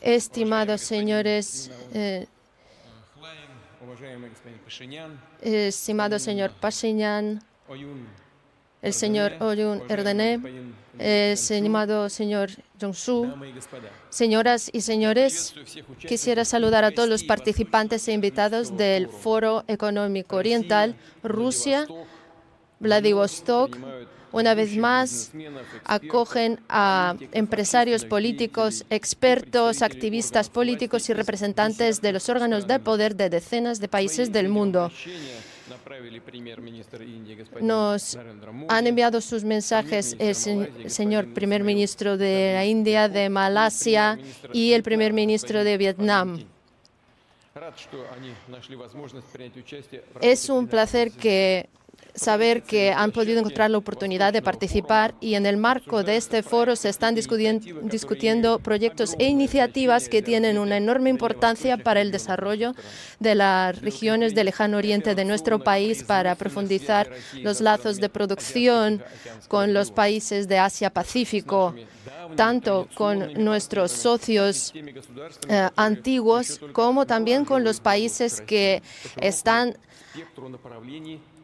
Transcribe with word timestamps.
Estimados 0.00 0.80
señores, 0.80 1.70
eh, 1.92 2.26
estimado 5.40 6.18
señor 6.18 6.50
Pashinyan, 6.60 7.42
el 8.82 8.92
señor 8.92 9.34
Oyun 9.40 9.82
Erdené, 9.88 10.40
eh, 10.98 11.32
estimado 11.32 12.08
señor 12.08 12.50
Jong-su, 12.80 13.32
señoras 14.08 14.70
y 14.72 14.80
señores, 14.80 15.54
quisiera 16.00 16.44
saludar 16.44 16.84
a 16.84 16.90
todos 16.90 17.08
los 17.08 17.24
participantes 17.24 18.08
e 18.08 18.12
invitados 18.12 18.76
del 18.76 19.08
Foro 19.08 19.64
Económico 19.68 20.36
Oriental, 20.36 20.96
Rusia, 21.22 21.86
Vladivostok, 22.80 23.76
una 24.36 24.54
vez 24.54 24.76
más, 24.76 25.32
acogen 25.84 26.60
a 26.68 27.16
empresarios 27.32 28.04
políticos, 28.04 28.84
expertos, 28.90 29.80
activistas 29.80 30.50
políticos 30.50 31.08
y 31.08 31.14
representantes 31.14 32.02
de 32.02 32.12
los 32.12 32.28
órganos 32.28 32.66
de 32.66 32.78
poder 32.78 33.16
de 33.16 33.30
decenas 33.30 33.80
de 33.80 33.88
países 33.88 34.30
del 34.30 34.50
mundo. 34.50 34.92
Nos 37.62 38.18
han 38.68 38.86
enviado 38.86 39.22
sus 39.22 39.42
mensajes 39.42 40.14
el 40.18 40.34
señor 40.90 41.32
primer 41.32 41.64
ministro 41.64 42.18
de 42.18 42.52
la 42.56 42.66
India, 42.66 43.08
de 43.08 43.30
Malasia 43.30 44.18
y 44.52 44.74
el 44.74 44.82
primer 44.82 45.14
ministro 45.14 45.64
de 45.64 45.78
Vietnam. 45.78 46.44
Es 50.20 50.50
un 50.50 50.66
placer 50.66 51.10
que 51.12 51.70
saber 52.16 52.62
que 52.62 52.92
han 52.92 53.12
podido 53.12 53.38
encontrar 53.38 53.70
la 53.70 53.78
oportunidad 53.78 54.32
de 54.32 54.42
participar 54.42 55.14
y 55.20 55.34
en 55.34 55.46
el 55.46 55.56
marco 55.56 56.02
de 56.02 56.16
este 56.16 56.42
foro 56.42 56.74
se 56.74 56.88
están 56.88 57.14
discutiendo 57.14 58.58
proyectos 58.58 59.14
e 59.18 59.26
iniciativas 59.26 60.08
que 60.08 60.22
tienen 60.22 60.58
una 60.58 60.78
enorme 60.78 61.10
importancia 61.10 61.76
para 61.76 62.00
el 62.00 62.10
desarrollo 62.10 62.74
de 63.20 63.34
las 63.34 63.80
regiones 63.80 64.34
del 64.34 64.46
lejano 64.46 64.78
oriente 64.78 65.14
de 65.14 65.24
nuestro 65.24 65.62
país 65.62 66.02
para 66.04 66.34
profundizar 66.34 67.10
los 67.42 67.60
lazos 67.60 67.98
de 67.98 68.08
producción 68.08 69.02
con 69.48 69.74
los 69.74 69.90
países 69.90 70.48
de 70.48 70.58
Asia-Pacífico 70.58 71.74
tanto 72.34 72.88
con 72.94 73.32
nuestros 73.34 73.92
socios 73.92 74.72
eh, 75.48 75.68
antiguos 75.76 76.60
como 76.72 77.06
también 77.06 77.44
con 77.44 77.62
los 77.64 77.80
países 77.80 78.40
que 78.40 78.82
están 79.16 79.76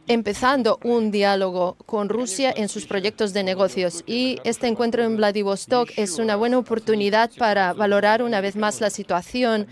empezando 0.09 0.81
un 0.83 1.11
diálogo 1.11 1.77
con 1.87 2.09
Rusia 2.09 2.53
en 2.57 2.69
sus 2.69 2.87
proyectos 2.87 3.33
de 3.33 3.45
negocios 3.45 4.03
y 4.07 4.39
este 4.45 4.67
encuentro 4.67 5.05
en 5.05 5.17
Vladivostok 5.17 5.91
es 5.97 6.19
una 6.19 6.35
buena 6.35 6.59
oportunidad 6.59 7.31
para 7.39 7.73
valorar 7.73 8.23
una 8.23 8.41
vez 8.41 8.57
más 8.57 8.81
la 8.81 8.91
situación 8.91 9.69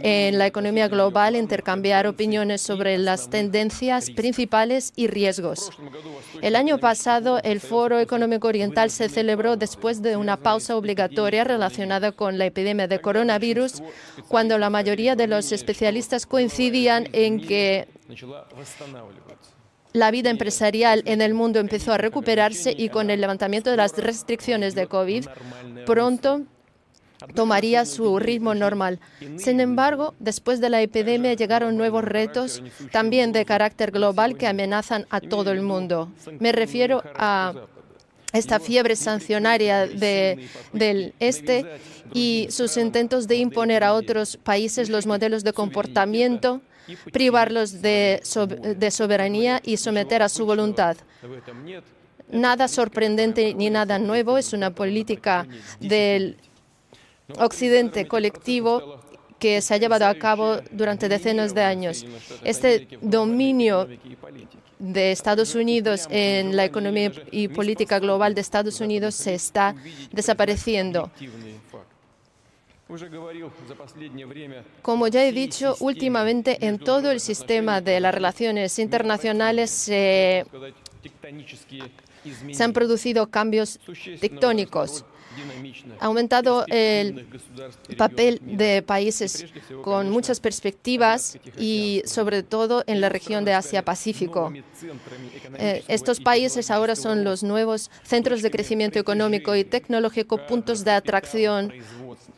en 0.00 0.38
la 0.38 0.46
economía 0.46 0.88
global, 0.88 1.34
intercambiar 1.34 2.06
opiniones 2.06 2.60
sobre 2.60 2.96
las 2.98 3.28
tendencias 3.28 4.10
principales 4.10 4.92
y 4.94 5.08
riesgos. 5.08 5.70
El 6.40 6.54
año 6.54 6.78
pasado 6.78 7.40
el 7.42 7.60
Foro 7.60 7.98
Económico 7.98 8.48
Oriental 8.48 8.90
se 8.90 9.08
celebró 9.08 9.56
después 9.56 10.00
de 10.00 10.16
una 10.16 10.36
pausa 10.36 10.76
obligatoria 10.76 11.44
relacionada 11.44 12.12
con 12.12 12.38
la 12.38 12.46
epidemia 12.46 12.86
de 12.86 13.00
coronavirus, 13.00 13.82
cuando 14.28 14.58
la 14.58 14.70
mayoría 14.70 15.16
de 15.16 15.26
los 15.26 15.50
especialistas 15.50 16.26
coincidían 16.26 17.08
en 17.12 17.40
que 17.40 17.88
la 19.92 20.10
vida 20.10 20.30
empresarial 20.30 21.02
en 21.06 21.20
el 21.22 21.34
mundo 21.34 21.58
empezó 21.60 21.92
a 21.92 21.98
recuperarse 21.98 22.74
y 22.76 22.88
con 22.88 23.10
el 23.10 23.20
levantamiento 23.20 23.70
de 23.70 23.76
las 23.76 23.96
restricciones 23.96 24.74
de 24.74 24.86
COVID, 24.86 25.26
pronto 25.86 26.42
tomaría 27.34 27.84
su 27.84 28.18
ritmo 28.18 28.54
normal. 28.54 28.98
Sin 29.36 29.60
embargo, 29.60 30.14
después 30.18 30.60
de 30.60 30.70
la 30.70 30.82
epidemia 30.82 31.34
llegaron 31.34 31.76
nuevos 31.76 32.02
retos, 32.04 32.62
también 32.90 33.30
de 33.32 33.44
carácter 33.44 33.92
global, 33.92 34.36
que 34.36 34.46
amenazan 34.48 35.06
a 35.10 35.20
todo 35.20 35.52
el 35.52 35.62
mundo. 35.62 36.10
Me 36.40 36.50
refiero 36.52 37.02
a 37.14 37.52
esta 38.32 38.58
fiebre 38.60 38.96
sancionaria 38.96 39.86
de- 39.86 40.48
del 40.72 41.14
este 41.20 41.66
y 42.14 42.48
sus 42.50 42.76
intentos 42.76 43.28
de 43.28 43.36
imponer 43.36 43.84
a 43.84 43.92
otros 43.94 44.36
países 44.38 44.88
los 44.88 45.06
modelos 45.06 45.44
de 45.44 45.52
comportamiento, 45.52 46.60
privarlos 47.12 47.82
de, 47.82 48.20
soberanía 48.90 49.60
y 49.64 49.76
someter 49.76 50.22
a 50.22 50.28
su 50.28 50.46
voluntad 50.46 50.96
nada 52.32 52.66
sorprendente 52.66 53.54
ni 53.54 53.70
nada 53.70 53.98
nuevo, 53.98 54.38
es 54.38 54.52
una 54.52 54.74
política 54.74 55.46
del 55.78 56.36
occidente 57.38 58.08
colectivo 58.08 59.00
que 59.38 59.60
se 59.60 59.74
ha 59.74 59.76
llevado 59.76 60.06
a 60.06 60.14
cabo 60.14 60.58
durante 60.70 61.08
decenas 61.08 61.54
de 61.54 61.62
años. 61.62 62.04
Este 62.42 62.88
dominio 63.00 63.88
de 64.78 65.12
Estados 65.12 65.54
Unidos 65.54 66.06
en 66.10 66.56
la 66.56 66.64
economía 66.64 67.12
y 67.30 67.48
política 67.48 67.98
global 67.98 68.34
de 68.34 68.40
Estados 68.40 68.80
Unidos 68.80 69.14
se 69.14 69.34
está 69.34 69.74
desapareciendo. 70.12 71.10
Como 74.82 75.08
ya 75.08 75.24
he 75.24 75.32
dicho, 75.32 75.76
últimamente 75.80 76.66
en 76.66 76.78
todo 76.78 77.10
el 77.10 77.20
sistema 77.20 77.80
de 77.80 78.00
las 78.00 78.14
relaciones 78.14 78.78
internacionales 78.78 79.70
se 79.70 80.44
han 82.60 82.72
producido 82.72 83.28
cambios 83.30 83.78
tectónicos. 84.20 85.04
Ha 85.98 86.06
aumentado 86.06 86.66
el 86.68 87.26
papel 87.96 88.40
de 88.42 88.82
países 88.82 89.46
con 89.82 90.10
muchas 90.10 90.40
perspectivas 90.40 91.38
y 91.58 92.02
sobre 92.04 92.42
todo 92.42 92.84
en 92.86 93.00
la 93.00 93.08
región 93.08 93.44
de 93.44 93.54
Asia-Pacífico. 93.54 94.52
Eh, 95.58 95.84
estos 95.88 96.20
países 96.20 96.70
ahora 96.70 96.96
son 96.96 97.24
los 97.24 97.42
nuevos 97.42 97.90
centros 98.02 98.42
de 98.42 98.50
crecimiento 98.50 98.98
económico 98.98 99.56
y 99.56 99.64
tecnológico, 99.64 100.46
puntos 100.46 100.84
de 100.84 100.90
atracción 100.90 101.72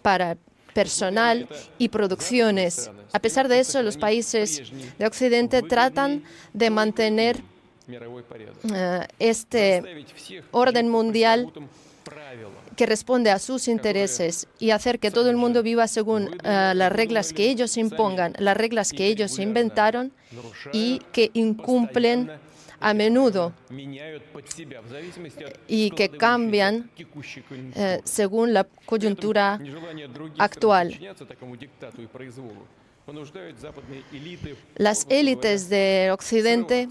para 0.04 0.37
personal 0.75 1.48
y 1.78 1.88
producciones. 1.88 2.91
A 3.15 3.19
pesar 3.20 3.48
de 3.48 3.60
eso, 3.60 3.82
los 3.82 3.97
países 3.97 4.70
de 4.98 5.06
Occidente 5.06 5.62
tratan 5.62 6.25
de 6.53 6.69
mantener 6.69 7.41
eh, 7.88 9.06
este 9.19 10.04
orden 10.50 10.91
mundial 10.91 11.50
que 12.76 12.84
responde 12.84 13.31
a 13.31 13.38
sus 13.38 13.66
intereses 13.66 14.47
y 14.59 14.72
hacer 14.72 14.98
que 14.98 15.10
todo 15.10 15.31
el 15.31 15.37
mundo 15.37 15.62
viva 15.62 15.88
según 15.88 16.37
eh, 16.44 16.72
las 16.75 16.93
reglas 16.93 17.32
que 17.32 17.48
ellos 17.48 17.78
impongan, 17.78 18.34
las 18.38 18.59
reglas 18.59 18.93
que 18.93 19.06
ellos 19.06 19.38
inventaron 19.38 20.12
y 20.75 21.00
que 21.12 21.31
incumplen 21.32 22.31
a 22.81 22.95
menudo 22.95 23.53
y 25.69 25.91
que 25.91 26.09
cambian 26.11 26.91
eh, 27.75 28.01
según 28.05 28.53
la 28.53 28.65
coyuntura 28.65 29.59
actual. 30.39 30.99
Las 34.77 35.07
élites 35.11 35.69
del 35.69 36.11
Occidente 36.11 36.89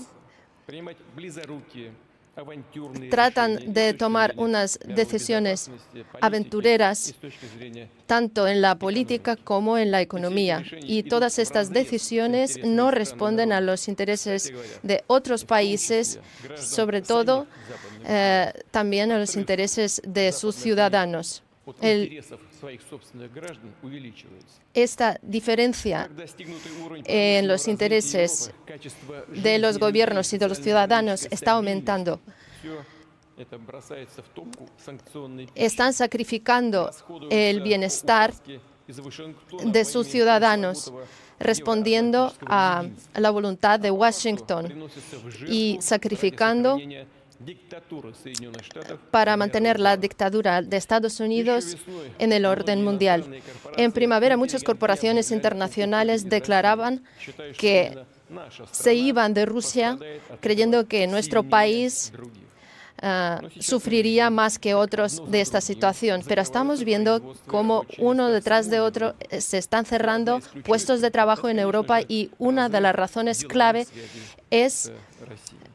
tratan 3.12 3.74
de 3.74 3.94
tomar 3.94 4.34
unas 4.38 4.80
decisiones 4.86 5.70
aventureras, 6.20 7.14
tanto 8.08 8.48
en 8.48 8.62
la 8.62 8.76
política 8.76 9.36
como 9.36 9.78
en 9.78 9.92
la 9.92 10.02
economía. 10.02 10.64
Y 10.82 11.04
todas 11.04 11.38
estas 11.38 11.70
decisiones 11.70 12.60
no 12.64 12.92
responden 12.92 13.52
a 13.52 13.62
los 13.62 13.88
intereses 13.88 14.52
de 14.82 15.04
otros 15.08 15.46
países, 15.46 16.20
sobre 16.58 17.02
todo 17.02 17.46
eh, 18.06 18.52
también 18.72 19.12
a 19.12 19.20
los 19.20 19.36
intereses 19.36 20.02
de 20.06 20.32
sus 20.32 20.56
ciudadanos 20.56 21.44
esta 24.74 25.20
diferencia 25.22 26.10
en 27.06 27.48
los 27.48 27.68
intereses 27.68 28.52
de 29.30 29.60
los 29.60 29.78
gobiernos 29.78 30.34
y 30.34 30.38
de 30.38 30.50
los 30.50 30.60
ciudadanos 30.60 31.28
está 31.32 31.52
aumentando. 31.54 32.20
Están 35.56 35.94
sacrificando 35.94 36.92
el 37.30 37.62
bienestar 37.62 38.34
de 39.66 39.86
sus 39.86 40.08
ciudadanos 40.08 40.92
respondiendo 41.40 42.34
a 42.46 42.86
la 43.16 43.32
voluntad 43.32 43.80
de 43.80 43.90
Washington 43.90 44.90
y 45.48 45.78
sacrificando 45.82 46.78
para 49.12 49.38
mantener 49.38 49.80
la 49.80 49.98
dictadura 49.98 50.62
de 50.62 50.78
Estados 50.78 51.20
Unidos 51.20 51.78
en 52.20 52.32
el 52.32 52.46
orden 52.46 52.84
mundial. 52.84 53.26
En 53.78 53.92
primavera 53.92 54.38
muchas 54.38 54.64
corporaciones 54.64 55.32
internacionales 55.32 56.30
declaraban 56.30 57.04
que 57.58 57.98
se 58.72 58.96
iban 58.96 59.34
de 59.34 59.46
Rusia 59.46 59.98
creyendo 60.40 60.88
que 60.88 61.08
nuestro 61.08 61.44
país 61.44 62.12
Ah, 63.06 63.42
sufriría 63.60 64.30
más 64.30 64.58
que 64.58 64.76
otros 64.76 65.30
de 65.30 65.42
esta 65.42 65.60
situación, 65.60 66.24
pero 66.26 66.42
estamos 66.42 66.86
viendo 66.86 67.36
cómo 67.48 67.86
uno 67.98 68.30
detrás 68.30 68.70
de 68.70 68.80
otro 68.80 69.14
eh, 69.30 69.42
se 69.42 69.58
están 69.58 69.84
cerrando 69.84 70.40
puestos 70.64 71.02
de 71.02 71.12
trabajo 71.12 71.50
en 71.50 71.60
Europa 71.60 72.00
y 72.08 72.32
una 72.38 72.70
de 72.70 72.80
las 72.80 72.96
razones 72.96 73.44
clave 73.44 73.88
es 74.52 74.90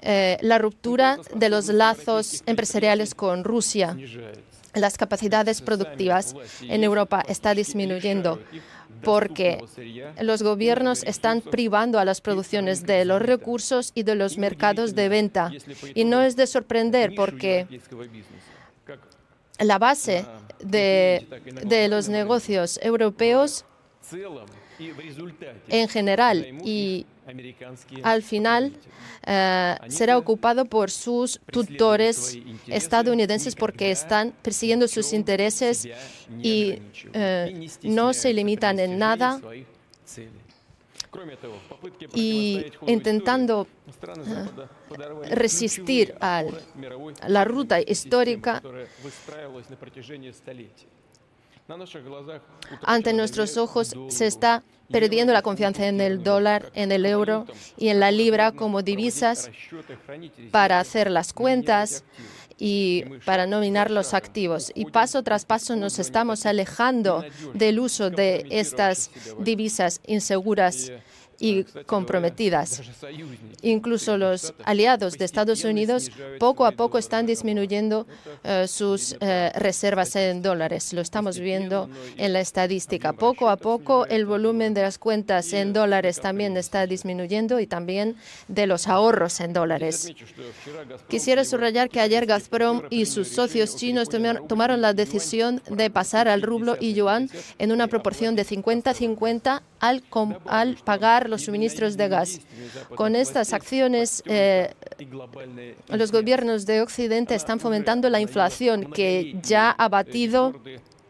eh, 0.00 0.38
la 0.40 0.56
ruptura 0.56 1.18
de 1.34 1.50
los 1.50 1.68
lazos 1.68 2.42
empresariales 2.46 3.14
con 3.14 3.44
Rusia. 3.44 3.94
Las 4.72 4.96
capacidades 4.96 5.60
productivas 5.60 6.34
en 6.62 6.82
Europa 6.82 7.22
están 7.28 7.56
disminuyendo 7.56 8.40
porque 9.02 9.64
los 10.20 10.42
gobiernos 10.42 11.02
están 11.02 11.40
privando 11.40 11.98
a 11.98 12.04
las 12.04 12.20
producciones 12.20 12.86
de 12.86 13.04
los 13.04 13.20
recursos 13.22 13.92
y 13.94 14.02
de 14.02 14.14
los 14.14 14.38
mercados 14.38 14.94
de 14.94 15.08
venta. 15.08 15.50
Y 15.94 16.04
no 16.04 16.22
es 16.22 16.36
de 16.36 16.46
sorprender 16.46 17.14
porque 17.14 17.66
la 19.58 19.78
base 19.78 20.24
de, 20.60 21.88
los 21.90 22.08
negocios 22.08 22.78
europeos 22.82 23.64
en 25.68 25.88
general 25.88 26.46
y 26.64 27.06
al 28.02 28.22
final 28.22 28.72
eh, 29.26 29.76
será 29.88 30.16
ocupado 30.16 30.64
por 30.64 30.90
sus 30.90 31.40
tutores 31.50 32.38
estadounidenses 32.66 33.54
porque 33.54 33.90
están 33.90 34.32
persiguiendo 34.42 34.88
sus 34.88 35.12
intereses 35.12 35.88
y 36.42 36.78
eh, 37.12 37.68
no 37.82 38.12
se 38.12 38.32
limitan 38.32 38.78
en 38.78 38.98
nada 38.98 39.40
y 42.14 42.64
intentando 42.86 43.66
eh, 45.26 45.34
resistir 45.34 46.14
a 46.20 46.44
la 47.26 47.44
ruta 47.44 47.80
histórica 47.80 48.62
ante 52.82 53.12
nuestros 53.12 53.56
ojos 53.56 53.94
se 54.08 54.26
está 54.26 54.62
perdiendo 54.90 55.32
la 55.32 55.42
confianza 55.42 55.86
en 55.86 56.00
el 56.00 56.22
dólar, 56.22 56.72
en 56.74 56.92
el 56.92 57.04
euro 57.04 57.44
y 57.76 57.88
en 57.88 58.00
la 58.00 58.10
libra 58.10 58.52
como 58.52 58.82
divisas 58.82 59.50
para 60.50 60.80
hacer 60.80 61.10
las 61.10 61.34
cuentas 61.34 62.04
y 62.58 63.04
para 63.26 63.46
nominar 63.46 63.90
los 63.90 64.14
activos. 64.14 64.72
Y 64.74 64.86
paso 64.86 65.22
tras 65.22 65.44
paso 65.44 65.76
nos 65.76 65.98
estamos 65.98 66.46
alejando 66.46 67.24
del 67.52 67.80
uso 67.80 68.08
de 68.08 68.46
estas 68.50 69.10
divisas 69.38 70.00
inseguras 70.06 70.90
y 71.40 71.64
comprometidas. 71.86 72.82
Incluso 73.62 74.16
los 74.16 74.54
aliados 74.64 75.18
de 75.18 75.24
Estados 75.24 75.64
Unidos 75.64 76.10
poco 76.38 76.66
a 76.66 76.72
poco 76.72 76.98
están 76.98 77.26
disminuyendo 77.26 78.06
eh, 78.42 78.66
sus 78.66 79.16
eh, 79.20 79.52
reservas 79.54 80.16
en 80.16 80.42
dólares. 80.42 80.92
Lo 80.92 81.00
estamos 81.00 81.38
viendo 81.38 81.88
en 82.16 82.32
la 82.32 82.40
estadística. 82.40 83.12
Poco 83.12 83.48
a 83.48 83.56
poco 83.56 84.06
el 84.06 84.26
volumen 84.26 84.74
de 84.74 84.82
las 84.82 84.98
cuentas 84.98 85.52
en 85.52 85.72
dólares 85.72 86.20
también 86.20 86.56
está 86.56 86.86
disminuyendo 86.86 87.60
y 87.60 87.66
también 87.66 88.16
de 88.48 88.66
los 88.66 88.88
ahorros 88.88 89.40
en 89.40 89.52
dólares. 89.52 90.12
Quisiera 91.08 91.44
subrayar 91.44 91.88
que 91.88 92.00
ayer 92.00 92.26
Gazprom 92.26 92.82
y 92.90 93.06
sus 93.06 93.28
socios 93.28 93.76
chinos 93.76 94.08
tomaron 94.08 94.80
la 94.80 94.92
decisión 94.92 95.62
de 95.70 95.90
pasar 95.90 96.28
al 96.28 96.42
rublo 96.42 96.76
y 96.80 96.94
yuan 96.94 97.30
en 97.58 97.72
una 97.72 97.86
proporción 97.86 98.34
de 98.34 98.44
50-50 98.44 99.62
al, 99.80 100.02
al 100.46 100.76
pagar 100.76 101.27
los 101.28 101.42
suministros 101.42 101.96
de 101.96 102.08
gas. 102.08 102.40
Con 102.94 103.14
estas 103.14 103.52
acciones, 103.52 104.22
eh, 104.26 104.72
los 105.88 106.12
gobiernos 106.12 106.66
de 106.66 106.80
Occidente 106.80 107.34
están 107.34 107.60
fomentando 107.60 108.10
la 108.10 108.20
inflación 108.20 108.90
que 108.92 109.36
ya 109.42 109.70
ha 109.70 109.88
batido 109.88 110.54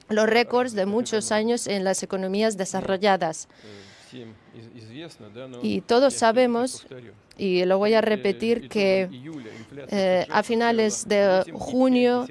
los 0.09 0.27
récords 0.29 0.75
de 0.75 0.87
muchos 0.87 1.33
años 1.33 1.67
en 1.67 1.85
las 1.85 2.03
economías 2.03 2.57
desarrolladas. 2.57 3.49
Y 5.63 5.81
todos 5.83 6.15
sabemos 6.15 6.87
y 7.39 7.65
lo 7.65 7.79
voy 7.79 7.95
a 7.95 8.01
repetir 8.01 8.69
que 8.69 9.09
eh, 9.89 10.27
a 10.29 10.43
finales 10.43 11.07
de 11.07 11.45
junio 11.55 12.27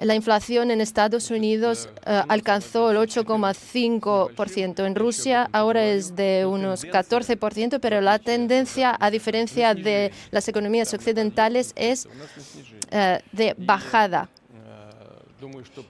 la 0.00 0.14
inflación 0.16 0.72
en 0.72 0.80
Estados 0.80 1.30
Unidos 1.30 1.88
eh, 2.04 2.22
alcanzó 2.28 2.90
el 2.90 2.96
8,5%. 2.96 4.84
En 4.84 4.94
Rusia 4.96 5.48
ahora 5.52 5.86
es 5.86 6.16
de 6.16 6.44
unos 6.44 6.84
14%, 6.84 7.78
pero 7.80 8.00
la 8.00 8.18
tendencia, 8.18 8.96
a 8.98 9.10
diferencia 9.10 9.74
de 9.74 10.10
las 10.32 10.48
economías 10.48 10.92
occidentales, 10.92 11.72
es 11.76 12.08
eh, 12.90 13.20
de 13.30 13.54
bajada. 13.56 14.28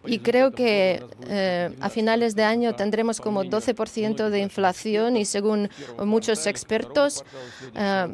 Y 0.06 0.18
creo 0.20 0.52
que 0.52 1.02
eh, 1.28 1.70
a 1.80 1.88
finales 1.90 2.34
de 2.34 2.44
año 2.44 2.74
tendremos 2.74 3.20
como 3.20 3.44
12% 3.44 4.28
de 4.28 4.40
inflación 4.40 5.16
y 5.16 5.24
según 5.24 5.68
muchos 6.04 6.46
expertos, 6.46 7.24
eh, 7.74 8.06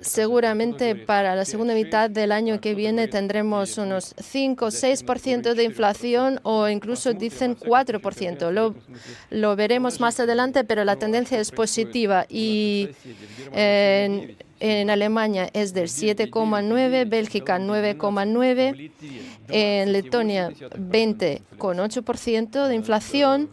seguramente 0.00 0.94
para 0.94 1.34
la 1.34 1.44
segunda 1.44 1.74
mitad 1.74 2.10
del 2.10 2.32
año 2.32 2.60
que 2.60 2.74
viene 2.74 3.08
tendremos 3.08 3.78
unos 3.78 4.14
5 4.18 4.66
o 4.66 4.68
6% 4.68 5.54
de 5.54 5.64
inflación 5.64 6.40
o 6.42 6.68
incluso 6.68 7.12
dicen 7.12 7.56
4%. 7.56 8.50
Lo, 8.50 8.74
lo 9.30 9.56
veremos 9.56 10.00
más 10.00 10.20
adelante, 10.20 10.64
pero 10.64 10.84
la 10.84 10.96
tendencia 10.96 11.40
es 11.40 11.50
positiva 11.50 12.26
y 12.28 12.90
en 14.62 14.90
Alemania 14.90 15.48
es 15.52 15.74
del 15.74 15.88
7,9, 15.88 17.08
Bélgica 17.08 17.58
9,9, 17.58 18.92
en 19.48 19.92
Letonia 19.92 20.50
20,8% 20.50 22.68
de 22.68 22.74
inflación, 22.76 23.50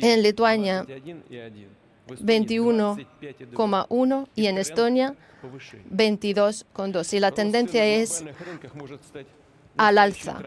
en 0.00 0.22
Lituania 0.22 0.84
21,1 2.08 4.28
y 4.34 4.46
en 4.46 4.58
Estonia 4.58 5.14
22,2. 5.94 7.14
Y 7.14 7.20
la 7.20 7.30
tendencia 7.30 7.86
es 7.86 8.24
al 9.78 9.96
alza. 9.98 10.42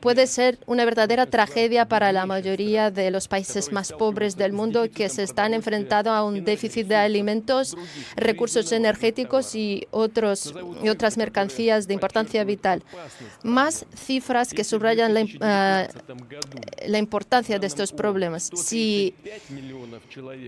Puede 0.00 0.26
ser 0.26 0.58
una 0.66 0.84
verdadera 0.84 1.26
tragedia 1.26 1.88
para 1.88 2.12
la 2.12 2.26
mayoría 2.26 2.90
de 2.90 3.10
los 3.10 3.26
países 3.26 3.72
más 3.72 3.92
pobres 3.92 4.36
del 4.36 4.52
mundo 4.52 4.84
que 4.94 5.08
se 5.08 5.22
están 5.22 5.54
enfrentando 5.54 6.10
a 6.10 6.22
un 6.22 6.44
déficit 6.44 6.86
de 6.86 6.96
alimentos, 6.96 7.76
recursos 8.14 8.70
energéticos 8.72 9.54
y, 9.54 9.86
otras 9.90 11.16
mercancías 11.16 11.88
de 11.88 11.94
importancia 11.94 12.44
vital. 12.44 12.82
Más 13.42 13.86
cifras 13.94 14.52
que 14.52 14.64
subrayan 14.64 15.14
la, 15.14 15.20
eh, 15.22 15.88
la 16.86 16.98
importancia 16.98 17.58
de 17.58 17.66
estos 17.66 17.92
problemas. 17.92 18.50
Si 18.54 19.14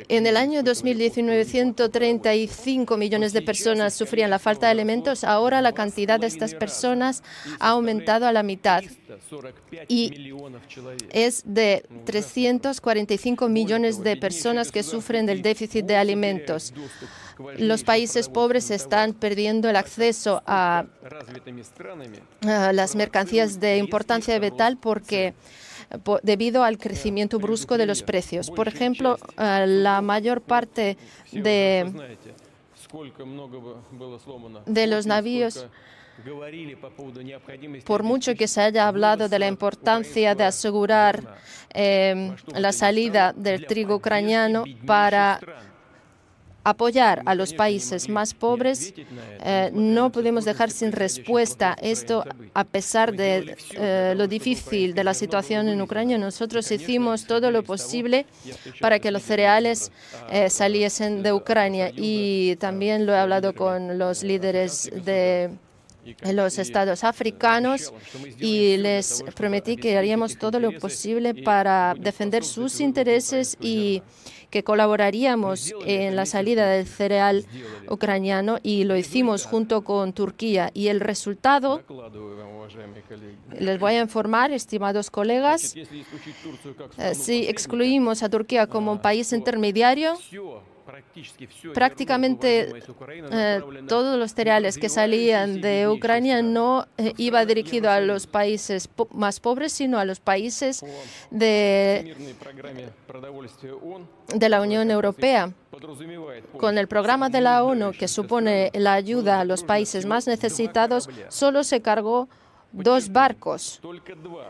en 0.08 0.26
el 0.26 0.36
año 0.36 0.62
2019 0.62 1.44
135 1.44 2.96
millones 2.96 3.32
de 3.32 3.42
personas 3.42 3.94
sufrían 3.94 4.30
la 4.30 4.38
falta 4.38 4.66
de 4.66 4.72
alimentos, 4.72 5.24
ahora 5.24 5.62
la 5.62 5.72
cantidad 5.72 6.20
de 6.20 6.26
estas 6.26 6.54
personas 6.54 7.22
ha 7.58 7.70
aumentado 7.70 8.09
a 8.16 8.32
la 8.32 8.42
mitad 8.42 8.82
y 9.88 10.32
es 11.10 11.42
de 11.46 11.84
345 12.04 13.48
millones 13.48 14.02
de 14.02 14.16
personas 14.16 14.72
que 14.72 14.82
sufren 14.82 15.26
del 15.26 15.42
déficit 15.42 15.84
de 15.84 15.96
alimentos. 15.96 16.74
Los 17.58 17.84
países 17.84 18.28
pobres 18.28 18.70
están 18.70 19.14
perdiendo 19.14 19.70
el 19.70 19.76
acceso 19.76 20.42
a, 20.46 20.84
las 22.42 22.96
mercancías 22.96 23.60
de 23.60 23.78
importancia 23.78 24.38
vital 24.38 24.76
porque 24.76 25.34
debido 26.22 26.62
al 26.62 26.78
crecimiento 26.78 27.38
brusco 27.38 27.78
de 27.78 27.86
los 27.86 28.02
precios. 28.02 28.50
Por 28.50 28.68
ejemplo, 28.68 29.18
la 29.36 30.00
mayor 30.02 30.42
parte 30.42 30.98
de, 31.32 31.90
de 34.66 34.86
los 34.86 35.06
navíos 35.06 35.66
por 37.84 38.02
mucho 38.02 38.34
que 38.34 38.48
se 38.48 38.60
haya 38.60 38.88
hablado 38.88 39.28
de 39.28 39.38
la 39.38 39.48
importancia 39.48 40.34
de 40.34 40.44
asegurar 40.44 41.36
eh, 41.72 42.34
la 42.54 42.72
salida 42.72 43.32
del 43.32 43.66
trigo 43.66 43.96
ucraniano 43.96 44.64
para 44.86 45.40
apoyar 46.62 47.22
a 47.24 47.34
los 47.34 47.54
países 47.54 48.10
más 48.10 48.34
pobres, 48.34 48.92
eh, 49.42 49.70
no 49.72 50.12
podemos 50.12 50.44
dejar 50.44 50.70
sin 50.70 50.92
respuesta. 50.92 51.74
esto 51.80 52.22
a 52.52 52.64
pesar 52.64 53.16
de 53.16 53.56
eh, 53.72 54.12
lo 54.14 54.28
difícil 54.28 54.92
de 54.92 55.04
la 55.04 55.14
situación 55.14 55.68
en 55.68 55.80
Ucrania. 55.80 56.18
Nosotros 56.18 56.70
hicimos 56.70 57.26
todo 57.26 57.50
lo 57.50 57.62
posible 57.62 58.26
para 58.78 58.98
que 58.98 59.10
los 59.10 59.22
cereales 59.22 59.90
saliesen 60.48 61.22
de 61.22 61.32
Ucrania. 61.32 61.90
y 61.96 62.56
también 62.56 63.06
lo 63.06 63.14
he 63.14 63.18
hablado 63.18 63.54
con 63.54 63.98
los 63.98 64.22
líderes 64.22 64.90
de 65.04 65.50
en 66.04 66.36
los 66.36 66.58
estados 66.58 67.04
africanos 67.04 67.92
y 68.38 68.76
les 68.78 69.24
prometí 69.34 69.76
que 69.76 69.96
haríamos 69.96 70.36
todo 70.38 70.58
lo 70.58 70.72
posible 70.78 71.34
para 71.34 71.94
defender 71.98 72.44
sus 72.44 72.80
intereses 72.80 73.56
y 73.60 74.02
que 74.50 74.64
colaboraríamos 74.64 75.72
en 75.86 76.16
la 76.16 76.26
salida 76.26 76.68
del 76.68 76.86
cereal 76.86 77.46
ucraniano 77.88 78.58
y 78.62 78.84
lo 78.84 78.96
hicimos 78.96 79.46
junto 79.46 79.82
con 79.82 80.12
Turquía. 80.12 80.70
Y 80.74 80.88
el 80.88 81.00
resultado, 81.00 81.82
les 83.58 83.78
voy 83.78 83.94
a 83.94 84.00
informar, 84.00 84.50
estimados 84.50 85.10
colegas, 85.10 85.74
eh, 85.76 87.14
si 87.14 87.46
excluimos 87.46 88.22
a 88.22 88.28
Turquía 88.28 88.66
como 88.66 88.92
un 88.92 89.00
país 89.00 89.32
intermediario, 89.32 90.18
prácticamente 91.74 92.72
eh, 93.32 93.60
todos 93.88 94.18
los 94.18 94.34
cereales 94.34 94.78
que 94.78 94.88
salían 94.88 95.60
de 95.60 95.88
Ucrania 95.88 96.42
no 96.42 96.86
eh, 96.98 97.12
iba 97.16 97.44
dirigido 97.44 97.90
a 97.90 98.00
los 98.00 98.26
países 98.26 98.88
más 99.12 99.40
pobres, 99.40 99.72
sino 99.72 99.98
a 99.98 100.04
los 100.04 100.20
países 100.20 100.84
de, 101.30 102.14
de 104.34 104.48
la 104.48 104.60
Unión 104.60 104.90
Europea. 104.90 105.52
Con 106.58 106.76
el 106.78 106.88
programa 106.88 107.30
de 107.30 107.40
la 107.40 107.64
ONU, 107.64 107.92
que 107.92 108.08
supone 108.08 108.70
la 108.74 108.94
ayuda 108.94 109.40
a 109.40 109.44
los 109.44 109.62
países 109.62 110.04
más 110.04 110.26
necesitados, 110.26 111.08
solo 111.28 111.64
se 111.64 111.80
cargó 111.80 112.28
dos 112.72 113.10
barcos, 113.10 113.80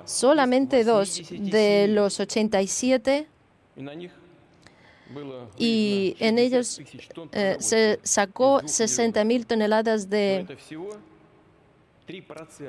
solamente 0.05 0.85
dos 0.85 1.23
de 1.31 1.87
los 1.89 2.21
87 2.21 3.29
y 5.59 6.17
en 6.21 6.39
ellos 6.39 6.81
eh, 7.33 7.57
se 7.59 7.99
sacó 8.03 8.61
60.000 8.63 9.47
toneladas 9.47 10.09
de, 10.09 10.47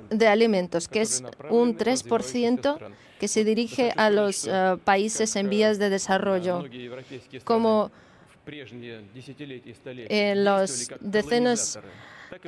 de 0.09 0.27
alimentos, 0.27 0.87
que 0.87 1.01
es 1.01 1.23
un 1.49 1.77
3% 1.77 2.77
que 3.19 3.27
se 3.27 3.43
dirige 3.43 3.93
a 3.95 4.09
los 4.09 4.47
eh, 4.47 4.77
países 4.83 5.35
en 5.35 5.49
vías 5.49 5.77
de 5.77 5.89
desarrollo. 5.89 6.65
Como 7.43 7.91
en 9.85 10.43
los 10.43 10.89
decenas 10.99 11.79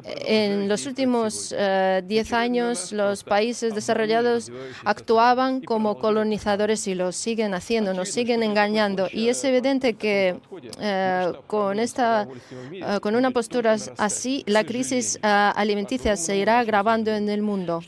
en 0.05 0.69
los 0.69 0.85
últimos 0.85 1.49
10 1.49 1.53
eh, 1.59 2.35
años, 2.35 2.91
los 2.91 3.23
países 3.23 3.75
desarrollados 3.75 4.51
actuaban 4.85 5.61
como 5.61 5.97
colonizadores 5.97 6.87
y 6.87 6.95
lo 6.95 7.11
siguen 7.11 7.53
haciendo, 7.53 7.93
nos 7.93 8.09
siguen 8.09 8.43
engañando. 8.43 9.07
Y 9.11 9.29
es 9.29 9.43
evidente 9.43 9.95
que 9.95 10.39
eh, 10.79 11.31
con, 11.47 11.79
esta, 11.79 12.27
eh, 12.71 12.99
con 13.01 13.15
una 13.15 13.31
postura 13.31 13.75
así, 13.97 14.43
la 14.47 14.63
crisis 14.63 15.19
alimenticia 15.21 16.15
se 16.15 16.37
irá 16.37 16.59
agravando 16.59 17.11
en 17.11 17.29
el 17.29 17.41
mundo, 17.41 17.81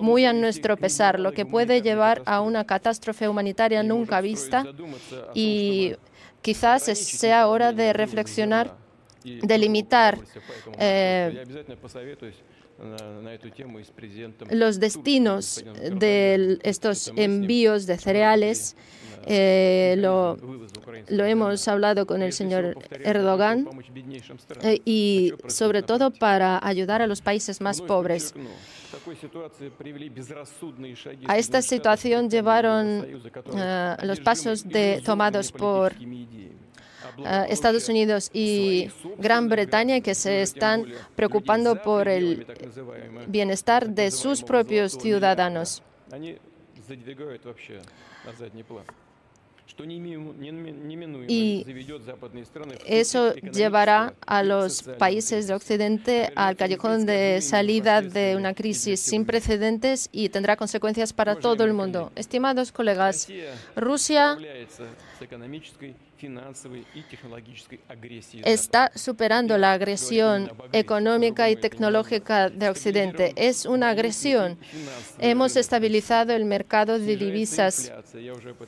muy 0.00 0.24
a 0.24 0.32
nuestro 0.32 0.76
pesar, 0.76 1.20
lo 1.20 1.32
que 1.32 1.44
puede 1.44 1.82
llevar 1.82 2.22
a 2.24 2.40
una 2.40 2.64
catástrofe 2.64 3.28
humanitaria 3.28 3.82
nunca 3.82 4.20
vista. 4.20 4.64
Y 5.34 5.94
quizás 6.40 6.84
sea 6.84 7.46
hora 7.48 7.72
de 7.72 7.92
reflexionar 7.92 8.81
delimitar 9.42 10.18
eh, 10.78 11.44
los 14.50 14.80
destinos 14.80 15.64
de 15.92 16.58
estos 16.62 17.12
envíos 17.16 17.86
de 17.86 17.98
cereales. 17.98 18.76
Eh, 19.24 19.94
lo, 19.98 20.36
lo, 21.08 21.24
hemos 21.24 21.68
hablado 21.68 22.06
con 22.06 22.22
el 22.22 22.32
señor 22.32 22.76
Erdogan 22.90 23.68
eh, 24.62 24.80
y 24.84 25.32
sobre 25.46 25.82
todo 25.82 26.10
para 26.10 26.58
ayudar 26.66 27.02
a 27.02 27.06
los 27.06 27.20
países 27.20 27.60
más 27.60 27.80
pobres. 27.80 28.34
A 31.28 31.38
esta 31.38 31.62
situación 31.62 32.28
llevaron 32.28 33.06
los 34.02 34.20
pasos 34.20 34.68
de, 34.68 35.00
tomados 35.04 35.52
por 35.52 35.92
eh, 35.92 36.52
Estados 37.48 37.88
Unidos 37.88 38.30
y 38.32 38.90
Gran 39.18 39.48
Bretaña 39.48 40.00
que 40.00 40.14
se 40.14 40.42
están 40.42 40.86
preocupando 41.16 41.80
por 41.82 42.08
el 42.08 42.46
bienestar 43.28 43.88
de 43.90 44.10
sus 44.10 44.42
propios 44.42 44.92
ciudadanos. 44.92 45.82
Y 51.28 51.66
eso 52.86 53.34
llevará 53.34 54.14
a 54.26 54.42
los 54.42 54.82
países 54.98 55.46
de 55.46 55.54
Occidente 55.54 56.32
al 56.34 56.56
callejón 56.56 57.06
de 57.06 57.40
salida 57.40 58.02
de 58.02 58.36
una 58.36 58.54
crisis 58.54 59.00
sin 59.00 59.24
precedentes 59.24 60.08
y 60.12 60.28
tendrá 60.28 60.56
consecuencias 60.56 61.12
para 61.12 61.36
todo 61.36 61.64
el 61.64 61.72
mundo. 61.72 62.12
Estimados 62.16 62.70
colegas, 62.70 63.28
Rusia 63.74 64.36
está 68.44 68.92
superando 68.94 69.58
la 69.58 69.72
agresión 69.72 70.50
económica 70.72 71.50
y 71.50 71.56
tecnológica 71.56 72.50
de 72.50 72.68
Occidente. 72.68 73.32
Es 73.36 73.66
una 73.66 73.90
agresión. 73.90 74.58
Hemos 75.18 75.56
estabilizado 75.56 76.32
el 76.34 76.44
mercado 76.44 76.98
de 76.98 77.16
divisas. 77.16 77.92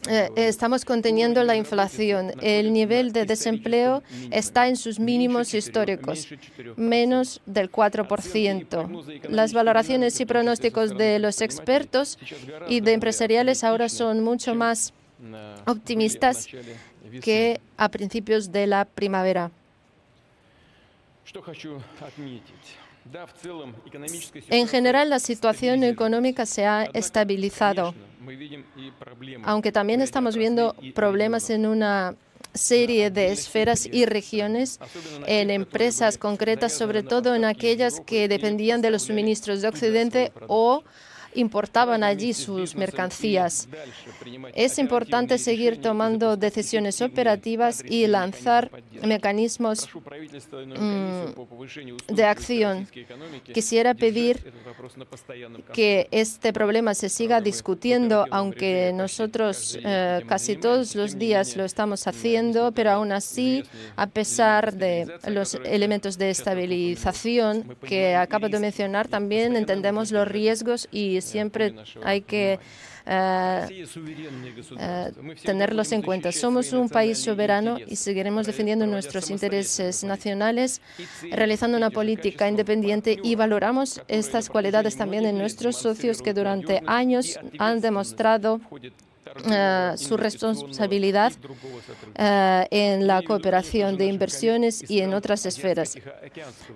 Eh, 0.08 0.30
estamos 0.36 0.84
conteniendo 0.84 1.42
la 1.44 1.56
inflación. 1.56 2.32
El 2.40 2.72
nivel 2.72 3.12
de 3.12 3.24
desempleo 3.24 4.02
está 4.30 4.68
en 4.68 4.76
sus 4.76 4.98
mínimos 4.98 5.54
históricos, 5.54 6.28
menos 6.76 7.40
del 7.46 7.70
4%. 7.70 9.28
Las 9.28 9.52
valoraciones 9.52 10.20
y 10.20 10.24
pronósticos 10.26 10.96
de 10.96 11.18
los 11.18 11.40
expertos 11.40 12.18
y 12.68 12.80
de 12.80 12.92
empresariales 12.92 13.64
ahora 13.64 13.88
son 13.88 14.22
mucho 14.22 14.54
más 14.54 14.92
optimistas 15.66 16.48
que 17.22 17.60
a 17.76 17.88
principios 17.88 18.50
de 18.52 18.66
la 18.66 18.84
primavera. 18.84 19.50
En 24.50 24.68
general, 24.68 25.10
la 25.10 25.18
situación 25.18 25.84
económica 25.84 26.46
se 26.46 26.64
ha 26.66 26.84
estabilizado, 26.84 27.94
aunque 29.44 29.72
también 29.72 30.00
estamos 30.00 30.36
viendo 30.36 30.74
problemas 30.94 31.50
en 31.50 31.66
una 31.66 32.14
serie 32.54 33.10
de 33.10 33.32
esferas 33.32 33.86
y 33.86 34.06
regiones, 34.06 34.78
en 35.26 35.50
empresas 35.50 36.16
concretas, 36.16 36.72
sobre 36.72 37.02
todo 37.02 37.34
en 37.34 37.44
aquellas 37.44 38.00
que 38.00 38.28
dependían 38.28 38.80
de 38.80 38.90
los 38.90 39.02
suministros 39.02 39.60
de 39.60 39.68
Occidente 39.68 40.32
o 40.46 40.84
importaban 41.34 42.04
allí 42.04 42.32
sus 42.32 42.74
mercancías. 42.74 43.68
Es 44.54 44.78
importante 44.78 45.38
seguir 45.38 45.80
tomando 45.80 46.36
decisiones 46.36 47.00
operativas 47.02 47.82
y 47.86 48.06
lanzar 48.06 48.70
mecanismos 49.02 49.88
mm, 50.78 52.14
de 52.14 52.24
acción. 52.24 52.88
Quisiera 53.52 53.94
pedir 53.94 54.52
que 55.72 56.08
este 56.10 56.52
problema 56.52 56.94
se 56.94 57.08
siga 57.08 57.40
discutiendo, 57.40 58.26
aunque 58.30 58.92
nosotros 58.94 59.78
eh, 59.82 60.22
casi 60.26 60.56
todos 60.56 60.94
los 60.94 61.18
días 61.18 61.56
lo 61.56 61.64
estamos 61.64 62.06
haciendo, 62.06 62.72
pero 62.72 62.90
aún 62.90 63.12
así, 63.12 63.64
a 63.96 64.06
pesar 64.06 64.74
de 64.74 65.06
los 65.28 65.54
elementos 65.64 66.18
de 66.18 66.30
estabilización 66.30 67.76
que 67.86 68.14
acabo 68.14 68.48
de 68.48 68.58
mencionar, 68.58 69.08
también 69.08 69.56
entendemos 69.56 70.12
los 70.12 70.26
riesgos 70.28 70.88
y 70.90 71.20
siempre 71.24 71.74
hay 72.02 72.20
que 72.22 72.58
eh, 73.06 73.86
eh, 74.78 75.12
tenerlos 75.42 75.92
en 75.92 76.02
cuenta. 76.02 76.32
Somos 76.32 76.72
un 76.72 76.88
país 76.88 77.18
soberano 77.18 77.76
y 77.86 77.96
seguiremos 77.96 78.46
defendiendo 78.46 78.86
nuestros 78.86 79.30
intereses 79.30 80.04
nacionales, 80.04 80.80
realizando 81.30 81.76
una 81.76 81.90
política 81.90 82.48
independiente 82.48 83.18
y 83.22 83.34
valoramos 83.34 84.00
estas 84.08 84.48
cualidades 84.48 84.96
también 84.96 85.26
en 85.26 85.36
nuestros 85.36 85.76
socios 85.76 86.22
que 86.22 86.32
durante 86.32 86.82
años 86.86 87.38
han 87.58 87.80
demostrado 87.80 88.60
eh, 89.50 89.94
su 89.96 90.16
responsabilidad 90.16 91.32
eh, 92.14 92.66
en 92.70 93.06
la 93.06 93.22
cooperación 93.22 93.96
de 93.96 94.06
inversiones 94.06 94.88
y 94.88 95.00
en 95.00 95.12
otras 95.12 95.44
esferas. 95.46 95.96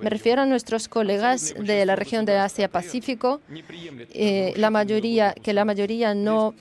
Me 0.01 0.11
refiero 0.11 0.43
a 0.43 0.47
nuestros 0.47 0.89
colegas 0.89 1.55
de 1.59 1.87
la 1.87 1.95
región 1.95 2.25
de 2.25 2.37
Asia-Pacífico, 2.37 3.41
eh, 4.13 4.53
la 4.57 4.71
mayoría, 4.71 5.35
que 5.35 5.53
la 5.53 5.65
mayoría 5.65 6.15
no 6.15 6.55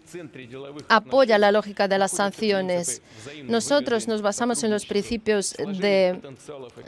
apoya 0.88 1.38
la 1.38 1.52
lógica 1.52 1.88
de 1.88 1.98
las 1.98 2.12
sanciones. 2.12 3.02
Nosotros 3.46 4.08
nos 4.08 4.22
basamos 4.22 4.64
en 4.64 4.72
los 4.72 4.86
principios 4.86 5.56
de 5.80 6.20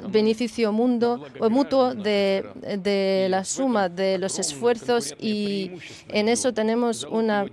beneficio 0.08 0.72
mundo, 0.72 1.26
o 1.40 1.50
mutuo 1.50 1.96
de, 1.96 2.46
de 2.78 3.28
la 3.30 3.44
suma 3.44 3.90
de 3.90 4.18
los 4.18 4.38
esfuerzos 4.38 5.16
y 5.20 5.72
en 6.10 6.30
eso 6.30 6.54
tenemos 6.54 7.04
una 7.04 7.46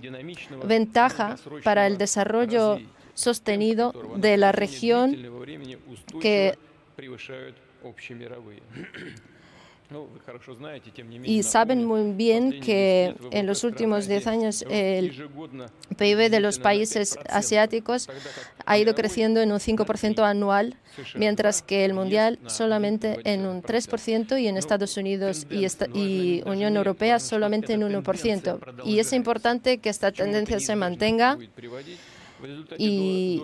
ventaja 0.65 1.35
para 1.63 1.87
el 1.87 1.97
desarrollo 1.97 2.79
sostenido 3.13 3.93
de 4.17 4.37
la 4.37 4.51
región 4.51 5.15
que 6.21 6.57
Y 11.23 11.43
saben 11.43 11.85
muy 11.85 12.11
bien 12.11 12.59
que 12.59 13.15
en 13.31 13.45
los 13.45 13.63
últimos 13.63 14.07
10 14.07 14.27
años 14.27 14.65
el 14.69 15.29
PIB 15.97 16.29
de 16.29 16.39
los 16.41 16.59
países 16.59 17.17
asiáticos 17.29 18.09
ha 18.65 18.77
ido 18.77 18.95
creciendo 18.95 19.41
en 19.41 19.51
un 19.51 19.59
5% 19.59 20.23
anual, 20.23 20.75
mientras 21.15 21.61
que 21.61 21.85
el 21.85 21.93
mundial 21.93 22.39
solamente 22.47 23.19
en 23.23 23.45
un 23.45 23.61
3% 23.61 24.41
y 24.41 24.47
en 24.47 24.57
Estados 24.57 24.97
Unidos 24.97 25.47
y, 25.49 25.65
y 25.97 26.43
Unión 26.45 26.75
Europea 26.75 27.19
solamente 27.19 27.73
en 27.73 27.83
un 27.83 27.93
1%. 27.93 28.83
Y 28.83 28.99
es 28.99 29.13
importante 29.13 29.77
que 29.77 29.89
esta 29.89 30.11
tendencia 30.11 30.59
se 30.59 30.75
mantenga 30.75 31.37
y 32.77 33.41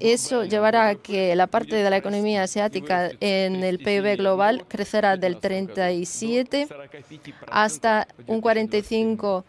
eso 0.00 0.44
llevará 0.44 0.88
a 0.88 0.94
que 0.94 1.34
la 1.34 1.46
parte 1.46 1.76
de 1.76 1.90
la 1.90 1.96
economía 1.96 2.42
asiática 2.42 3.10
en 3.20 3.62
el 3.62 3.78
PIB 3.78 4.16
global 4.16 4.64
crecerá 4.68 5.16
del 5.16 5.38
37 5.38 6.68
hasta 7.46 8.08
un 8.26 8.40
45 8.40 9.44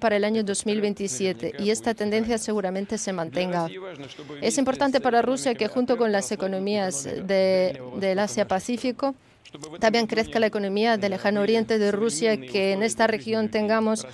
para 0.00 0.16
el 0.16 0.24
año 0.24 0.42
2027 0.42 1.54
y 1.58 1.70
esta 1.70 1.94
tendencia 1.94 2.38
seguramente 2.38 2.98
se 2.98 3.12
mantenga. 3.12 3.68
Es 4.40 4.58
importante 4.58 5.00
para 5.00 5.22
Rusia 5.22 5.54
que 5.54 5.68
junto 5.68 5.96
con 5.96 6.12
las 6.12 6.32
economías 6.32 7.04
de, 7.04 7.80
del 7.96 8.18
Asia-Pacífico 8.18 9.14
también 9.78 10.06
crezca 10.06 10.38
la 10.40 10.46
economía 10.46 10.96
del 10.96 11.12
lejano 11.12 11.40
oriente 11.40 11.78
de 11.78 11.92
Rusia, 11.92 12.40
que 12.40 12.72
en 12.72 12.82
esta 12.82 13.06
región 13.06 13.48
tengamos 13.50 14.06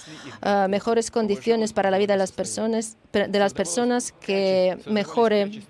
ah, 0.43 0.67
mejores 0.69 1.11
condiciones 1.11 1.73
para 1.73 1.91
la 1.91 1.99
vida 1.99 2.15
de 2.15 2.19
las 2.19 2.33
personas, 2.33 2.97
de 3.13 3.39
las 3.39 3.55
personas, 3.55 4.13
que 4.13 4.79
mejore 4.87 5.63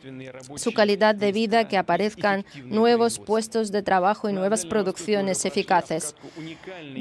su 0.56 0.72
calidad 0.72 1.14
de 1.14 1.32
vida, 1.32 1.68
que 1.68 1.76
aparezcan 1.76 2.44
nuevos 2.64 3.18
puestos 3.18 3.72
de 3.72 3.82
trabajo 3.82 4.28
y 4.28 4.32
nuevas 4.32 4.66
producciones 4.66 5.44
eficaces. 5.44 6.14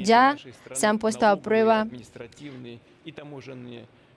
Ya 0.02 0.36
se 0.72 0.86
han 0.86 0.98
puesto 0.98 1.26
a 1.26 1.36
prueba 1.40 1.86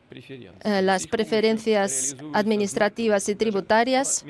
eh, 0.10 0.82
las 0.82 1.06
preferencias 1.08 2.16
administrativas 2.34 3.28
y 3.30 3.36
tributarias 3.36 4.26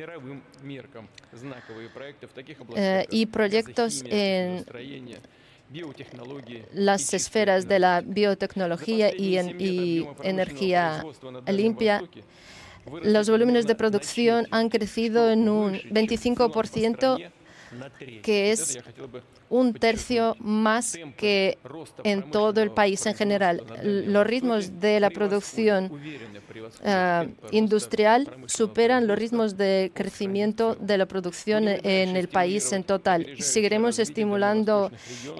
eh, 2.76 3.06
y 3.12 3.26
proyectos 3.28 4.04
en 4.10 4.66
las 6.74 7.14
esferas 7.14 7.68
de 7.68 7.80
la 7.80 8.02
biotecnología 8.02 9.12
y, 9.16 9.38
y 9.38 10.08
energía 10.24 11.04
limpia. 11.48 12.04
Los 13.04 13.30
volúmenes 13.30 13.68
de 13.68 13.76
producción 13.76 14.48
han 14.50 14.70
crecido 14.70 15.30
en 15.30 15.50
un 15.50 15.74
25% 15.74 17.32
que 18.24 18.52
es 18.52 18.80
un 19.50 19.74
tercio 19.74 20.36
más 20.40 20.98
que 21.16 21.58
en 22.04 22.32
todo 22.32 22.62
el 22.62 22.72
país 22.72 23.06
en 23.06 23.16
general. 23.16 23.64
Los 23.84 24.26
ritmos 24.28 24.80
de 24.80 25.00
la 25.00 25.10
producción 25.10 25.92
eh, 26.84 27.30
industrial 27.52 28.30
superan 28.48 29.08
los 29.08 29.18
ritmos 29.18 29.58
de 29.58 29.92
crecimiento 29.94 30.76
de 30.76 30.98
la 30.98 31.06
producción 31.06 31.68
en 31.68 32.16
el 32.16 32.28
país 32.28 32.72
en 32.74 32.84
total. 32.84 33.28
Seguiremos 33.40 34.00
estimulando 34.00 34.92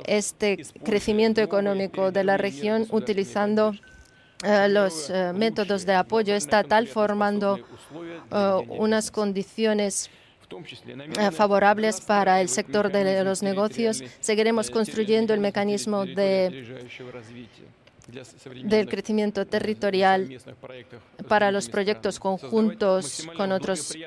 este 0.06 0.66
crecimiento 0.84 1.42
económico 1.42 2.12
de 2.12 2.24
la 2.24 2.38
región 2.38 2.88
utilizando 2.92 3.74
eh, 4.44 4.68
los 4.70 5.10
eh, 5.10 5.34
métodos 5.34 5.86
de 5.86 5.96
apoyo 5.96 6.36
estatal, 6.36 6.88
formando 6.88 7.60
unas 8.70 9.12
condiciones 9.12 10.10
favorables 11.32 12.02
para 12.02 12.42
el 12.42 12.50
sector 12.50 12.92
de 12.92 13.24
los 13.24 13.44
negocios. 13.44 14.04
Seguiremos 14.20 14.70
construyendo 14.70 15.34
el 15.34 15.40
mecanismo 15.40 16.06
de 16.06 16.96
del 18.64 18.88
crecimiento 18.88 19.46
territorial 19.46 20.30
para 21.28 21.52
los 21.52 21.68
proyectos 21.68 22.20
conjuntos 22.20 23.28
con 23.36 23.52
otros 23.52 23.98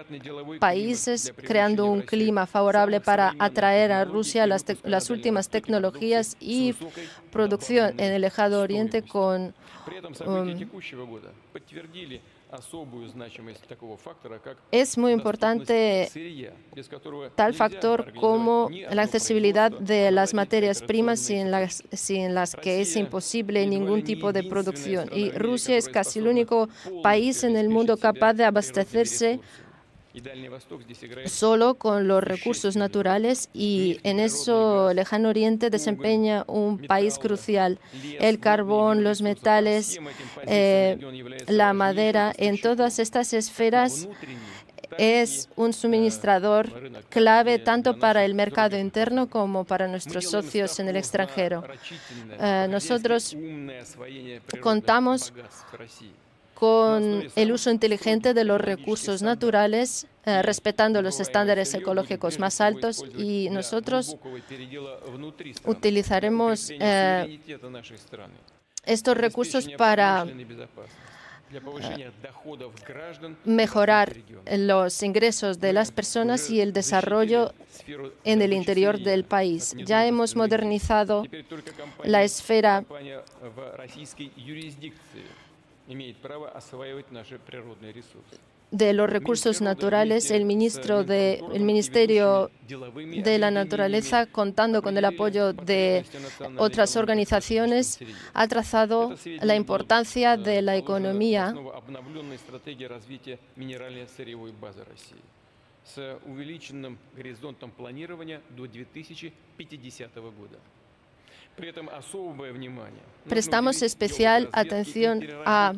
países, 0.58 1.32
creando 1.36 1.86
un 1.86 2.00
clima 2.00 2.46
favorable 2.46 3.00
para 3.00 3.34
atraer 3.38 3.92
a 3.92 4.04
Rusia 4.04 4.46
las, 4.46 4.64
las 4.84 5.10
últimas 5.10 5.50
tecnologías 5.50 6.36
y 6.40 6.74
producción 7.30 8.00
en 8.00 8.12
el 8.12 8.22
lejano 8.22 8.60
oriente 8.60 9.02
con 9.02 9.54
um, 10.26 10.54
es 14.72 14.98
muy 14.98 15.12
importante 15.12 16.10
tal 17.34 17.54
factor 17.54 18.12
como 18.14 18.68
la 18.90 19.02
accesibilidad 19.02 19.70
de 19.70 20.10
las 20.10 20.34
materias 20.34 20.82
primas 20.82 21.20
sin 21.20 21.50
las, 21.50 21.84
sin 21.92 22.34
las 22.34 22.56
que 22.56 22.80
es 22.80 22.96
imposible 22.96 23.66
ningún 23.66 24.02
tipo 24.02 24.32
de 24.32 24.42
producción. 24.42 25.08
Y 25.12 25.30
Rusia 25.30 25.76
es 25.76 25.88
casi 25.88 26.18
el 26.18 26.28
único 26.28 26.68
país 27.02 27.44
en 27.44 27.56
el 27.56 27.68
mundo 27.68 27.96
capaz 27.96 28.34
de 28.34 28.44
abastecerse 28.44 29.40
solo 31.26 31.74
con 31.74 32.08
los 32.08 32.22
recursos 32.22 32.76
naturales 32.76 33.48
y 33.54 34.00
en 34.02 34.20
eso 34.20 34.92
Lejano 34.92 35.28
Oriente 35.28 35.70
desempeña 35.70 36.44
un 36.46 36.78
país 36.78 37.18
crucial. 37.18 37.78
El 38.18 38.40
carbón, 38.40 39.04
los 39.04 39.22
metales, 39.22 39.98
eh, 40.46 40.98
la 41.48 41.72
madera, 41.72 42.32
en 42.36 42.60
todas 42.60 42.98
estas 42.98 43.32
esferas 43.32 44.08
es 44.98 45.48
un 45.56 45.72
suministrador 45.72 46.68
clave 47.08 47.58
tanto 47.58 47.98
para 47.98 48.24
el 48.24 48.34
mercado 48.34 48.78
interno 48.78 49.28
como 49.28 49.64
para 49.64 49.86
nuestros 49.88 50.24
socios 50.28 50.78
en 50.80 50.88
el 50.88 50.96
extranjero. 50.96 51.64
Eh, 52.38 52.66
nosotros 52.68 53.36
contamos 54.60 55.32
con 56.60 57.26
el 57.36 57.52
uso 57.52 57.70
inteligente 57.70 58.34
de 58.34 58.44
los 58.44 58.60
recursos 58.60 59.22
naturales, 59.22 60.06
eh, 60.26 60.42
respetando 60.42 61.00
los 61.00 61.18
estándares 61.18 61.72
ecológicos 61.72 62.38
más 62.38 62.60
altos 62.60 63.02
y 63.16 63.48
nosotros 63.48 64.14
utilizaremos 65.64 66.70
eh, 66.70 67.40
estos 68.84 69.16
recursos 69.16 69.70
para 69.78 70.26
mejorar 73.46 74.14
los 74.58 75.02
ingresos 75.02 75.60
de 75.60 75.72
las 75.72 75.90
personas 75.90 76.50
y 76.50 76.60
el 76.60 76.74
desarrollo 76.74 77.54
en 78.24 78.42
el 78.42 78.52
interior 78.52 79.00
del 79.00 79.24
país. 79.24 79.74
Ya 79.86 80.06
hemos 80.06 80.36
modernizado 80.36 81.24
la 82.04 82.22
esfera 82.22 82.84
de 88.70 88.92
los 88.92 89.10
recursos 89.10 89.60
naturales, 89.60 90.30
el 90.30 90.44
ministro 90.44 91.02
de, 91.02 91.42
el 91.52 91.62
Ministerio 91.62 92.50
de 92.68 93.38
la 93.38 93.50
Naturaleza, 93.50 94.26
contando 94.26 94.82
con 94.82 94.96
el 94.96 95.04
apoyo 95.04 95.52
de 95.52 96.04
otras 96.56 96.96
organizaciones, 96.96 97.98
ha 98.32 98.46
trazado 98.46 99.14
la 99.42 99.56
importancia 99.56 100.36
de 100.36 100.62
la 100.62 100.76
economía 100.76 101.54
Prestamos 113.28 113.82
especial 113.82 114.48
atención 114.52 115.26
a 115.44 115.74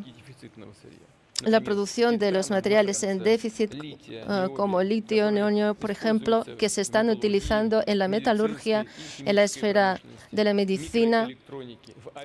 la 1.45 1.61
producción 1.61 2.19
de 2.19 2.31
los 2.31 2.49
materiales 2.51 3.03
en 3.03 3.19
déficit, 3.19 3.73
eh, 3.73 4.47
como 4.55 4.81
litio, 4.81 5.31
neonio, 5.31 5.75
por 5.75 5.91
ejemplo, 5.91 6.45
que 6.57 6.69
se 6.69 6.81
están 6.81 7.09
utilizando 7.09 7.83
en 7.85 7.99
la 7.99 8.07
metalurgia, 8.07 8.85
en 9.19 9.35
la 9.35 9.43
esfera 9.43 9.99
de 10.31 10.43
la 10.43 10.53
medicina, 10.53 11.27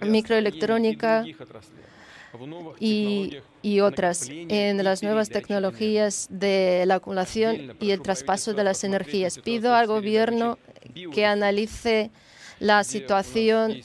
microelectrónica 0.03 1.25
y, 2.79 3.39
y, 3.63 3.81
otras, 3.81 4.29
en 4.31 4.85
las 4.85 5.03
nuevas 5.03 5.31
tecnologías 5.31 6.29
de 6.31 6.85
la 6.87 6.97
acumulación 6.97 7.77
y 7.81 7.91
el 7.91 8.03
traspaso 8.03 8.55
de 8.55 8.65
las 8.65 8.85
energías. 8.85 9.39
Pido 9.39 9.75
al 9.75 9.87
Gobierno 9.87 10.59
que 11.13 11.27
analice 11.27 12.11
la 12.61 12.85
situación 12.85 13.81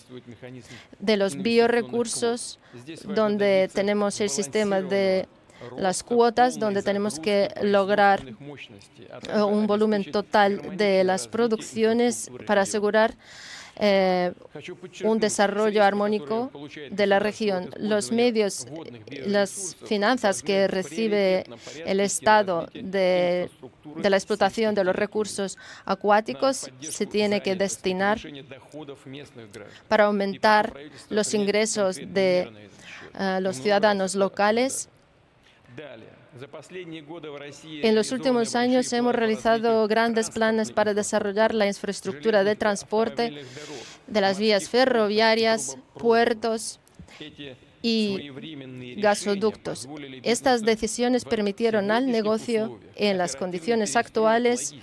de 1.00 1.18
los 1.18 1.36
biorecursos, 1.38 2.60
donde 3.04 3.70
tenemos 3.74 4.20
el 4.22 4.30
sistema 4.30 4.82
de 4.82 5.28
las 5.78 6.04
cuotas, 6.04 6.60
donde 6.60 6.84
tenemos 6.84 7.20
que 7.20 7.50
lograr 7.62 8.22
un 9.46 9.68
volumen 9.68 10.12
total 10.12 10.78
de 10.78 11.04
las 11.04 11.28
producciones 11.28 12.30
para 12.46 12.62
asegurar 12.62 13.16
eh, 13.76 14.32
un 15.04 15.20
desarrollo 15.20 15.84
armónico 15.84 16.52
de 16.92 17.08
la 17.08 17.18
región. 17.20 17.72
Los 17.78 18.12
medios, 18.12 18.68
las 19.26 19.76
finanzas 19.86 20.44
que 20.44 20.68
recibe 20.68 21.44
el 21.86 22.00
Estado 22.00 22.68
de, 22.74 23.50
la 23.96 24.16
explotación 24.16 24.76
de 24.76 24.84
los 24.84 24.96
recursos 24.96 25.58
acuáticos 25.86 26.70
se 26.82 27.06
tiene 27.08 27.42
que 27.42 27.56
destinar 27.56 28.20
para 29.88 30.06
aumentar 30.06 30.74
los 31.10 31.34
ingresos 31.34 31.96
de 31.96 32.70
eh, 33.20 33.40
los 33.42 33.58
ciudadanos 33.58 34.14
locales 34.14 34.88
en 37.82 37.96
los 37.96 38.12
últimos 38.12 38.56
años 38.56 38.92
hemos 38.92 39.14
realizado 39.14 39.88
grandes 39.88 40.32
planes 40.32 40.72
para 40.72 40.94
desarrollar 40.94 41.54
la 41.54 41.68
infraestructura 41.68 42.44
de 42.44 42.56
transporte 42.56 43.44
de 44.08 44.22
las 44.22 44.40
vías 44.40 44.68
ferroviarias, 44.68 45.78
puertos 45.98 46.80
y 47.84 48.32
gasoductos. 48.98 49.88
Estas 50.24 50.64
decisiones 50.64 51.24
permitieron 51.26 51.92
al 51.92 52.08
negocio, 52.08 52.80
en 52.96 53.18
las 53.18 53.36
condiciones 53.36 53.96
actuales, 53.96 54.74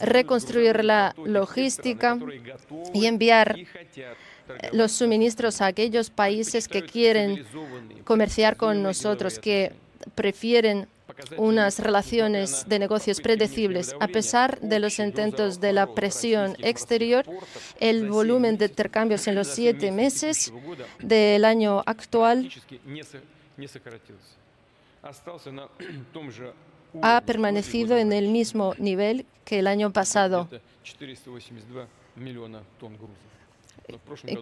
reconstruir 0.00 0.84
la 0.84 1.14
logística 1.22 2.18
y 2.94 3.06
enviar 3.06 3.58
los 4.72 4.92
suministros 4.92 5.60
a 5.60 5.66
aquellos 5.66 6.08
países 6.08 6.66
que 6.66 6.82
quieren 6.82 7.44
comerciar 8.04 8.56
con 8.56 8.82
nosotros, 8.82 9.38
que 9.38 9.72
prefieren 10.14 10.88
unas 11.36 11.78
relaciones 11.78 12.68
de 12.68 12.78
negocios 12.78 13.20
predecibles. 13.20 13.94
A 14.00 14.08
pesar 14.08 14.60
de 14.60 14.78
los 14.78 14.98
intentos 14.98 15.60
de 15.60 15.72
la 15.72 15.86
presión 15.86 16.56
exterior, 16.62 17.24
el 17.80 18.08
volumen 18.08 18.58
de 18.58 18.66
intercambios 18.66 19.26
en 19.26 19.34
los 19.34 19.48
siete 19.48 19.90
meses 19.90 20.52
del 20.98 21.44
año 21.44 21.82
actual 21.86 22.50
ha 27.02 27.20
permanecido 27.20 27.96
en 27.96 28.12
el 28.12 28.28
mismo 28.28 28.74
nivel 28.78 29.26
que 29.44 29.58
el 29.60 29.66
año 29.66 29.92
pasado, 29.92 30.48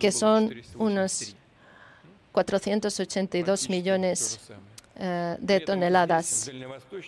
que 0.00 0.12
son 0.12 0.55
unos 0.77 1.37
482 2.33 3.68
millones 3.68 4.40
eh, 4.96 5.37
de 5.40 5.59
toneladas 5.59 6.48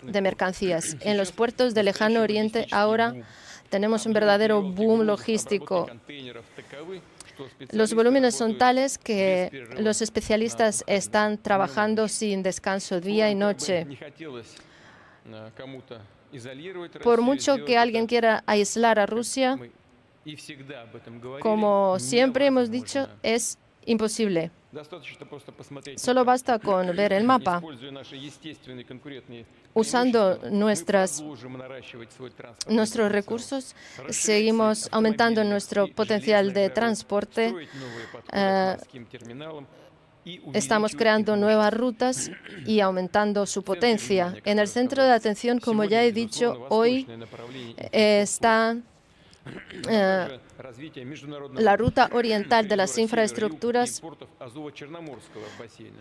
de 0.03 0.21
mercancías. 0.21 0.97
En 0.99 1.15
los 1.15 1.31
puertos 1.31 1.73
del 1.73 1.85
Lejano 1.85 2.21
Oriente 2.21 2.67
ahora 2.71 3.15
tenemos 3.69 4.05
un 4.05 4.11
verdadero 4.11 4.61
boom 4.61 5.05
logístico. 5.05 5.87
Los 7.71 7.93
volúmenes 7.93 8.35
son 8.35 8.57
tales 8.57 8.97
que 8.97 9.69
los 9.77 10.01
especialistas 10.01 10.83
están 10.85 11.37
trabajando 11.37 12.09
sin 12.09 12.43
descanso 12.43 12.99
día 12.99 13.31
y 13.31 13.35
noche. 13.35 13.87
Por 17.03 17.21
mucho 17.21 17.63
que 17.63 17.77
alguien 17.77 18.05
quiera 18.05 18.43
aislar 18.47 18.99
a 18.99 19.05
Rusia, 19.05 19.57
como 21.39 21.99
siempre 21.99 22.47
hemos 22.47 22.69
dicho, 22.69 23.07
es 23.23 23.57
Imposible. 23.87 24.51
Solo 25.95 26.25
basta 26.25 26.59
con 26.59 26.93
ver 26.93 27.13
el 27.13 27.23
mapa. 27.23 27.61
Usando 29.73 30.39
nuestras, 30.51 31.23
nuestros 32.67 33.11
recursos, 33.11 33.75
seguimos 34.09 34.89
aumentando 34.91 35.43
nuestro 35.45 35.87
potencial 35.87 36.53
de 36.53 36.69
transporte. 36.69 37.55
Э, 38.33 38.75
estamos 40.53 40.93
creando 40.93 41.37
nuevas 41.37 41.73
rutas 41.73 42.29
y 42.65 42.81
aumentando 42.81 43.45
su 43.45 43.63
potencia. 43.63 44.35
En 44.43 44.59
el 44.59 44.67
centro 44.67 45.01
de 45.01 45.13
atención, 45.13 45.59
como 45.59 45.85
ya 45.85 46.03
he 46.03 46.11
dicho, 46.11 46.65
hoy 46.67 47.07
eh, 47.93 48.19
están 48.21 48.83
eh, 49.89 50.39
la 51.55 51.77
ruta 51.77 52.09
oriental 52.13 52.67
de 52.67 52.75
las 52.75 52.97
infraestructuras, 52.97 54.01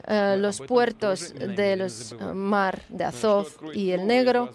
eh, 0.07 0.37
los 0.39 0.61
puertos 0.61 1.35
de 1.35 1.77
los 1.77 2.13
eh, 2.13 2.17
mar 2.35 2.83
de 2.89 3.05
Azov 3.05 3.49
y 3.75 3.91
el 3.91 4.07
Negro, 4.07 4.51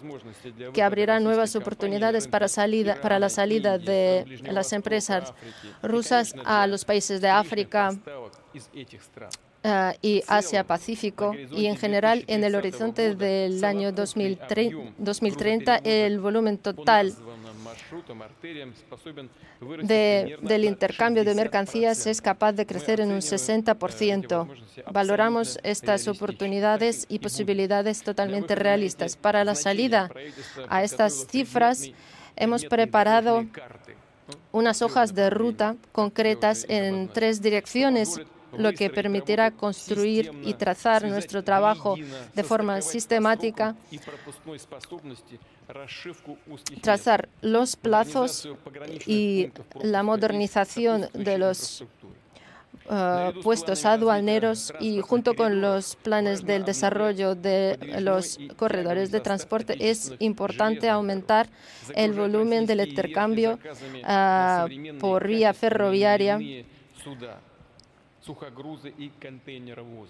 que 0.72 0.82
abrirán 0.82 1.24
nuevas 1.24 1.54
oportunidades 1.56 2.28
para, 2.28 2.48
la 3.18 3.28
salida 3.28 3.78
de 3.78 4.40
las 4.44 4.72
empresas 4.72 5.32
rusas 5.82 6.34
a 6.44 6.66
los 6.66 6.84
países 6.84 7.20
de 7.20 7.28
África 7.28 7.90
y 10.00 10.22
Asia-Pacífico. 10.26 11.34
Y 11.52 11.66
en 11.66 11.76
general, 11.76 12.24
en 12.26 12.44
el 12.44 12.54
horizonte 12.54 13.14
del 13.14 13.64
año 13.64 13.92
2030, 13.92 14.94
2030 14.98 15.76
el 15.76 16.20
volumen 16.20 16.58
total 16.58 17.14
del 19.82 20.64
intercambio 20.64 21.24
de 21.24 21.34
mercancías 21.34 22.06
es 22.06 22.20
capaz 22.20 22.52
de 22.52 22.66
crecer 22.66 23.00
en 23.00 23.10
un 23.10 23.20
60%. 23.20 24.48
Valoramos 24.90 25.58
estas 25.62 26.08
oportunidades 26.08 27.06
y 27.08 27.18
posibilidades 27.18 28.02
totalmente 28.02 28.54
realistas. 28.54 29.16
Para 29.16 29.44
la 29.44 29.54
salida 29.54 30.10
a 30.68 30.82
estas 30.82 31.26
cifras, 31.28 31.90
hemos 32.36 32.64
preparado 32.64 33.46
unas 34.52 34.82
hojas 34.82 35.14
de 35.14 35.30
ruta 35.30 35.76
concretas 35.92 36.66
en 36.68 37.08
tres 37.08 37.42
direcciones 37.42 38.20
lo 38.56 38.72
que 38.72 38.90
permitirá 38.90 39.50
construir 39.50 40.32
y 40.44 40.54
trazar 40.54 41.04
nuestro 41.04 41.42
trabajo 41.42 41.96
de 42.34 42.42
forma 42.44 42.80
sistemática, 42.80 43.74
trazar 46.80 47.28
los 47.40 47.76
plazos 47.76 48.48
y 49.06 49.50
la 49.82 50.02
modernización 50.02 51.08
de 51.12 51.38
los 51.38 51.84
eh, 52.90 53.32
puestos 53.42 53.84
aduaneros 53.84 54.72
y 54.80 55.00
junto 55.00 55.34
con 55.34 55.60
los 55.60 55.94
planes 55.96 56.44
del 56.44 56.64
desarrollo 56.64 57.36
de 57.36 57.78
los 58.00 58.38
corredores 58.56 59.12
de 59.12 59.20
transporte 59.20 59.76
es 59.78 60.12
importante 60.18 60.88
aumentar 60.88 61.48
el 61.94 62.12
volumen 62.12 62.66
del 62.66 62.80
intercambio 62.88 63.58
ah, 64.04 64.66
por 64.98 65.28
vía 65.28 65.54
ferroviaria 65.54 66.40
сухогрузы 68.24 68.90
и 68.90 69.10
контейнеровоз, 69.20 70.08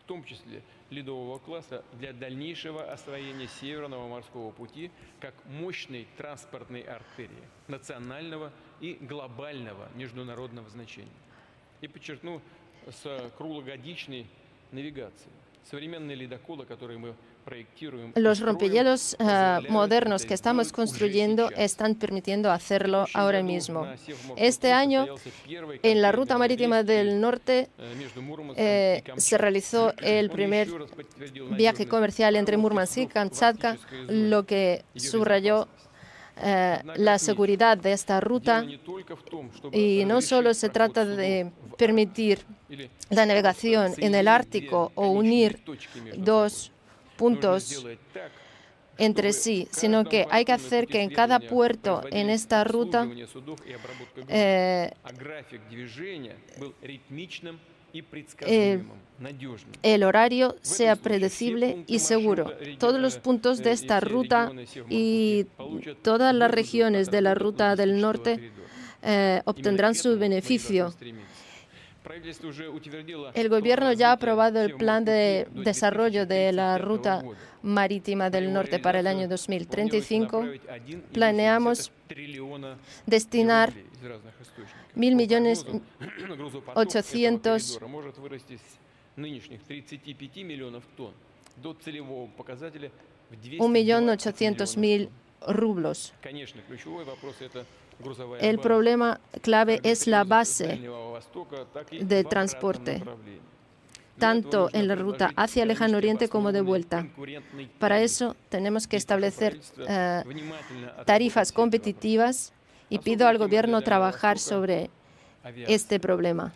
в 0.00 0.04
том 0.04 0.24
числе 0.24 0.62
ледового 0.90 1.38
класса 1.38 1.84
для 1.94 2.12
дальнейшего 2.12 2.90
освоения 2.90 3.48
Северного 3.48 4.08
морского 4.08 4.50
пути 4.50 4.90
как 5.20 5.34
мощной 5.46 6.08
транспортной 6.16 6.82
артерии 6.82 7.44
национального 7.68 8.52
и 8.80 8.94
глобального 8.94 9.88
международного 9.94 10.68
значения. 10.68 11.08
И 11.80 11.88
подчеркну, 11.88 12.42
с 12.88 13.32
круглогодичной 13.36 14.26
навигацией. 14.72 15.32
Современные 15.64 16.16
ледоколы, 16.16 16.64
которые 16.64 16.98
мы 16.98 17.14
Los 18.14 18.40
rompehielos 18.40 19.16
modernos 19.68 20.24
que 20.24 20.34
estamos 20.34 20.72
construyendo 20.72 21.50
están 21.50 21.94
permitiendo 21.94 22.50
hacerlo 22.50 23.06
ahora 23.14 23.42
mismo. 23.42 23.86
Este 24.36 24.72
año, 24.72 25.06
en 25.82 26.02
la 26.02 26.12
ruta 26.12 26.38
marítima 26.38 26.82
del 26.82 27.20
norte, 27.20 27.68
se 29.16 29.38
realizó 29.38 29.92
el 29.98 30.30
primer 30.30 30.68
viaje 31.56 31.86
comercial 31.86 32.36
entre 32.36 32.56
Murmansk 32.56 32.98
y 32.98 33.06
Kamchatka, 33.06 33.78
lo 34.08 34.44
que 34.44 34.84
subrayó 34.94 35.68
la 36.96 37.18
seguridad 37.18 37.76
de 37.76 37.92
esta 37.92 38.20
ruta 38.20 38.64
y 39.72 40.04
no 40.06 40.22
solo 40.22 40.54
se 40.54 40.68
trata 40.68 41.04
de 41.04 41.50
permitir 41.76 42.46
la 43.10 43.26
navegación 43.26 43.92
en 43.98 44.14
el 44.14 44.28
Ártico 44.28 44.92
o 44.94 45.08
unir 45.08 45.60
dos 46.16 46.72
puntos 47.20 47.84
entre 48.96 49.32
sí, 49.32 49.68
sino 49.70 50.04
que 50.04 50.26
hay 50.30 50.44
que 50.44 50.52
hacer 50.52 50.86
que 50.86 51.02
en 51.02 51.10
cada 51.10 51.38
puerto 51.38 52.02
en 52.10 52.30
esta 52.30 52.64
ruta 52.64 53.06
eh, 54.28 54.92
eh, 58.46 58.82
el 59.82 60.02
horario 60.04 60.56
sea 60.62 60.96
predecible 60.96 61.84
y 61.86 61.98
seguro. 61.98 62.52
Todos 62.78 63.00
los 63.00 63.18
puntos 63.18 63.58
de 63.58 63.72
esta 63.72 64.00
ruta 64.00 64.52
y 64.88 65.46
todas 66.02 66.34
las 66.34 66.50
regiones 66.50 67.10
de 67.10 67.20
la 67.20 67.34
ruta 67.34 67.76
del 67.76 68.00
norte 68.00 68.52
eh, 69.02 69.42
obtendrán 69.44 69.94
su 69.94 70.18
beneficio. 70.18 70.94
El 73.34 73.48
gobierno 73.48 73.92
ya 73.92 74.10
ha 74.10 74.12
aprobado 74.12 74.60
el 74.62 74.74
plan 74.74 75.04
de 75.04 75.46
desarrollo 75.52 76.26
de 76.26 76.52
la 76.52 76.78
ruta 76.78 77.22
marítima 77.62 78.30
del 78.30 78.52
norte 78.52 78.78
para 78.78 79.00
el 79.00 79.06
año 79.06 79.28
2035. 79.28 80.44
Planeamos 81.12 81.92
destinar 83.06 83.72
mil 84.94 85.14
millones 85.14 85.66
800 86.74 87.80
1.800.000 93.58 95.08
rublos. 95.48 96.12
El 98.40 98.58
problema 98.58 99.20
clave 99.42 99.80
es 99.82 100.06
la 100.06 100.24
base 100.24 100.80
de 102.00 102.24
transporte, 102.24 103.02
tanto 104.18 104.68
en 104.72 104.88
la 104.88 104.94
ruta 104.94 105.32
hacia 105.36 105.62
el 105.62 105.68
Lejano 105.68 105.96
Oriente 105.96 106.28
como 106.28 106.52
de 106.52 106.60
vuelta. 106.60 107.06
Para 107.78 108.00
eso 108.00 108.36
tenemos 108.48 108.86
que 108.86 108.96
establecer 108.96 109.60
eh, 109.88 110.22
tarifas 111.04 111.52
competitivas 111.52 112.52
y 112.88 112.98
pido 112.98 113.28
al 113.28 113.38
Gobierno 113.38 113.82
trabajar 113.82 114.38
sobre 114.38 114.90
este 115.66 115.98
problema. 116.00 116.52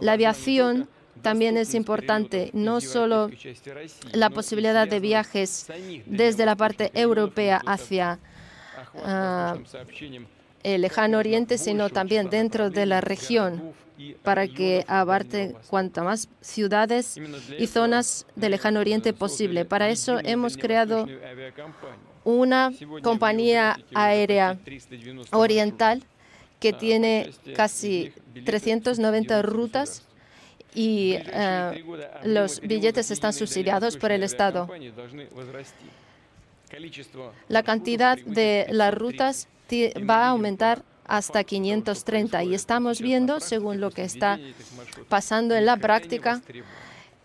La 0.00 0.12
aviación 0.12 0.88
también 1.22 1.56
es 1.56 1.74
importante 1.74 2.50
no 2.52 2.80
solo 2.80 3.30
la 4.12 4.30
posibilidad 4.30 4.86
de 4.86 5.00
viajes 5.00 5.66
desde 6.06 6.46
la 6.46 6.56
parte 6.56 6.90
europea 6.94 7.60
hacia 7.64 8.18
uh, 8.94 9.58
el 10.64 10.80
lejano 10.80 11.18
oriente, 11.18 11.58
sino 11.58 11.90
también 11.90 12.30
dentro 12.30 12.70
de 12.70 12.86
la 12.86 13.00
región, 13.00 13.74
para 14.22 14.48
que 14.48 14.84
abarque 14.88 15.54
cuantas 15.68 16.04
más 16.04 16.28
ciudades 16.40 17.16
y 17.58 17.66
zonas 17.68 18.26
del 18.34 18.52
lejano 18.52 18.80
oriente 18.80 19.12
posible. 19.12 19.64
Para 19.64 19.88
eso 19.90 20.18
hemos 20.24 20.56
creado 20.56 21.06
una 22.24 22.72
compañía 23.02 23.78
aérea 23.94 24.58
oriental 25.30 26.02
que 26.58 26.72
tiene 26.72 27.30
casi 27.54 28.12
390 28.44 29.42
rutas 29.42 30.02
y 30.74 31.16
eh, 31.18 31.84
los 32.24 32.60
billetes 32.60 33.10
están 33.10 33.32
subsidiados 33.32 33.96
por 33.96 34.10
el 34.10 34.22
Estado. 34.22 34.68
La 37.48 37.62
cantidad 37.62 38.18
de 38.18 38.66
las 38.70 38.94
rutas 38.94 39.46
va 40.08 40.26
a 40.26 40.28
aumentar 40.30 40.82
hasta 41.06 41.44
530 41.44 42.44
y 42.44 42.54
estamos 42.54 43.00
viendo, 43.00 43.40
según 43.40 43.80
lo 43.80 43.90
que 43.90 44.04
está 44.04 44.38
pasando 45.08 45.54
en 45.54 45.66
la 45.66 45.76
práctica, 45.76 46.40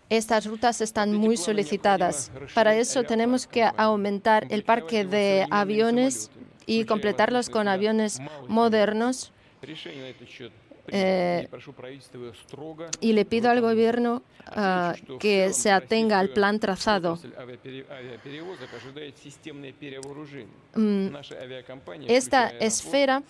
estas 0.08 0.46
rutas 0.46 0.80
están 0.80 1.14
muy 1.14 1.36
solicitadas. 1.36 2.30
Para 2.54 2.74
eso 2.74 3.04
tenemos 3.04 3.46
que 3.46 3.64
aumentar 3.76 4.46
el 4.50 4.64
parque 4.64 5.04
de 5.04 5.46
aviones 5.50 6.30
y 6.66 6.84
completarlos 6.84 7.48
con 7.48 7.68
aviones 7.68 8.20
modernos 8.48 9.32
eh, 10.92 11.48
y 13.00 13.12
le 13.12 13.24
pido 13.24 13.50
al 13.50 13.60
gobierno 13.60 14.22
que 15.18 15.52
se 15.52 15.70
atenga 15.70 16.18
al 16.18 16.30
plan 16.30 16.58
trazado. 16.58 17.18
En 20.74 21.16
Esta 22.08 22.48
esfera, 22.48 23.22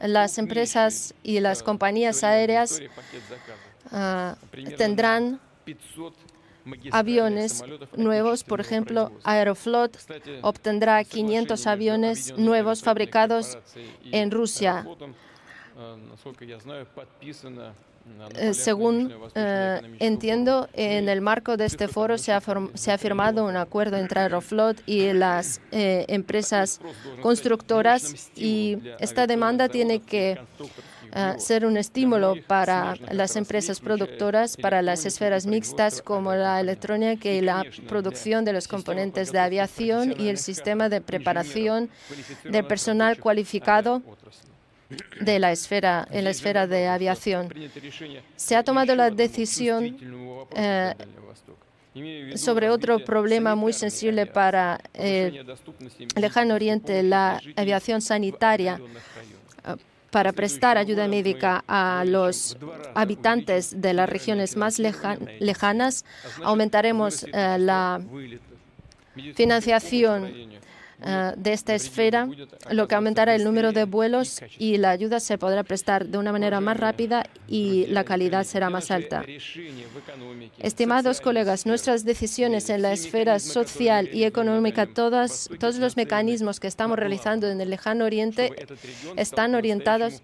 las 0.00 0.38
empresas 0.38 1.14
y 1.22 1.40
las 1.40 1.62
compañías 1.62 2.22
aéreas 2.24 2.80
tendrán 4.76 5.40
aviones 6.90 7.64
nuevos, 7.96 8.44
por 8.44 8.60
ejemplo, 8.60 9.12
Aeroflot 9.24 9.98
obtendrá 10.42 11.02
500 11.04 11.66
aviones 11.66 12.36
nuevos 12.36 12.82
fabricados 12.82 13.58
en 14.12 14.30
Rusia. 14.30 14.86
Eh, 18.36 18.54
Según 18.54 19.12
eh, 19.34 19.80
entiendo, 19.98 20.66
en 20.72 21.10
el 21.10 21.20
marco 21.20 21.58
de 21.58 21.66
este 21.66 21.88
foro 21.88 22.16
se 22.16 22.32
ha, 22.32 22.40
form- 22.40 22.70
se 22.74 22.90
ha 22.90 22.96
firmado 22.96 23.44
un 23.44 23.56
acuerdo 23.56 23.96
entre 23.98 24.20
Aeroflot 24.20 24.80
y 24.86 25.12
las 25.12 25.60
eh, 25.72 26.06
empresas 26.08 26.80
constructoras 27.20 28.30
y 28.34 28.78
esta 28.98 29.26
demanda 29.26 29.68
tiene 29.68 30.00
que 30.00 30.38
eh, 31.14 31.34
ser 31.38 31.66
un 31.66 31.76
estímulo 31.76 32.34
para 32.46 32.94
las 33.12 33.36
empresas 33.36 33.78
productoras, 33.80 34.56
para 34.56 34.80
las 34.80 35.04
esferas 35.04 35.44
mixtas 35.46 36.00
como 36.02 36.32
la 36.34 36.60
electrónica 36.60 37.28
y 37.30 37.40
la 37.42 37.64
producción 37.88 38.44
de 38.44 38.52
los 38.54 38.68
componentes 38.68 39.32
de 39.32 39.38
aviación 39.38 40.14
y 40.18 40.28
el 40.28 40.38
sistema 40.38 40.88
de 40.88 41.00
preparación 41.02 41.90
del 42.44 42.64
personal 42.66 43.18
cualificado 43.20 44.02
de 45.20 45.38
la 45.38 45.52
esfera, 45.52 46.06
en 46.10 46.24
la 46.24 46.30
esfera 46.30 46.66
de 46.66 46.88
aviación. 46.88 47.52
Se 48.36 48.56
ha 48.56 48.62
tomado 48.62 48.94
la 48.94 49.10
decisión 49.10 49.96
eh, 50.54 50.94
sobre 52.36 52.70
otro 52.70 52.98
problema 53.04 53.54
muy 53.54 53.72
sensible 53.72 54.26
para 54.26 54.80
el 54.94 55.44
lejano 56.16 56.54
oriente, 56.54 57.02
la 57.02 57.40
aviación 57.56 58.00
sanitaria, 58.00 58.80
eh, 59.66 59.74
para 60.10 60.32
prestar 60.32 60.78
ayuda 60.78 61.06
médica 61.06 61.62
a 61.68 62.02
los 62.06 62.56
habitantes 62.94 63.78
de 63.78 63.92
las 63.92 64.08
regiones 64.08 64.56
más 64.56 64.78
leja- 64.78 65.18
lejanas. 65.38 66.04
Aumentaremos 66.42 67.24
eh, 67.24 67.56
la 67.58 68.00
financiación 69.34 70.32
eh, 71.00 71.32
de 71.36 71.52
esta 71.52 71.74
esfera, 71.74 72.28
lo 72.70 72.88
que 72.88 72.94
aumentará 72.94 73.34
el 73.34 73.44
número 73.44 73.72
de 73.72 73.84
vuelos 73.84 74.40
y 74.58 74.78
la 74.78 74.90
ayuda 74.90 75.20
se 75.20 75.38
podrá 75.38 75.62
prestar 75.62 76.06
de 76.06 76.18
una 76.18 76.32
manera 76.32 76.60
más 76.60 76.76
rápida 76.76 77.24
y 77.46 77.86
la 77.86 78.04
calidad 78.04 78.44
será 78.44 78.68
más 78.68 78.90
alta. 78.90 79.24
Estimados 80.58 81.20
colegas, 81.20 81.66
nuestras 81.66 82.04
decisiones 82.04 82.68
en 82.68 82.82
la 82.82 82.92
esfera 82.92 83.38
social 83.38 84.10
y 84.12 84.24
económica, 84.24 84.86
todas, 84.86 85.48
todos 85.60 85.78
los 85.78 85.96
mecanismos 85.96 86.58
que 86.58 86.66
estamos 86.66 86.98
realizando 86.98 87.48
en 87.48 87.60
el 87.60 87.70
lejano 87.70 88.04
oriente 88.04 88.66
están 89.16 89.54
orientados 89.54 90.22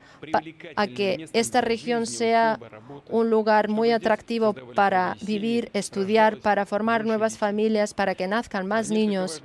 a 0.75 0.87
que 0.89 1.29
esta 1.33 1.61
región 1.61 2.07
sea 2.07 2.59
un 3.09 3.31
lugar 3.31 3.69
muy 3.69 3.93
atractivo 3.93 4.55
para 4.75 5.17
vivir, 5.21 5.71
estudiar, 5.73 6.39
para 6.39 6.67
formar 6.67 7.05
nuevas 7.05 7.39
familias, 7.39 7.95
para 7.95 8.15
que 8.15 8.27
nazcan 8.27 8.67
más 8.67 8.91
niños. 8.91 9.43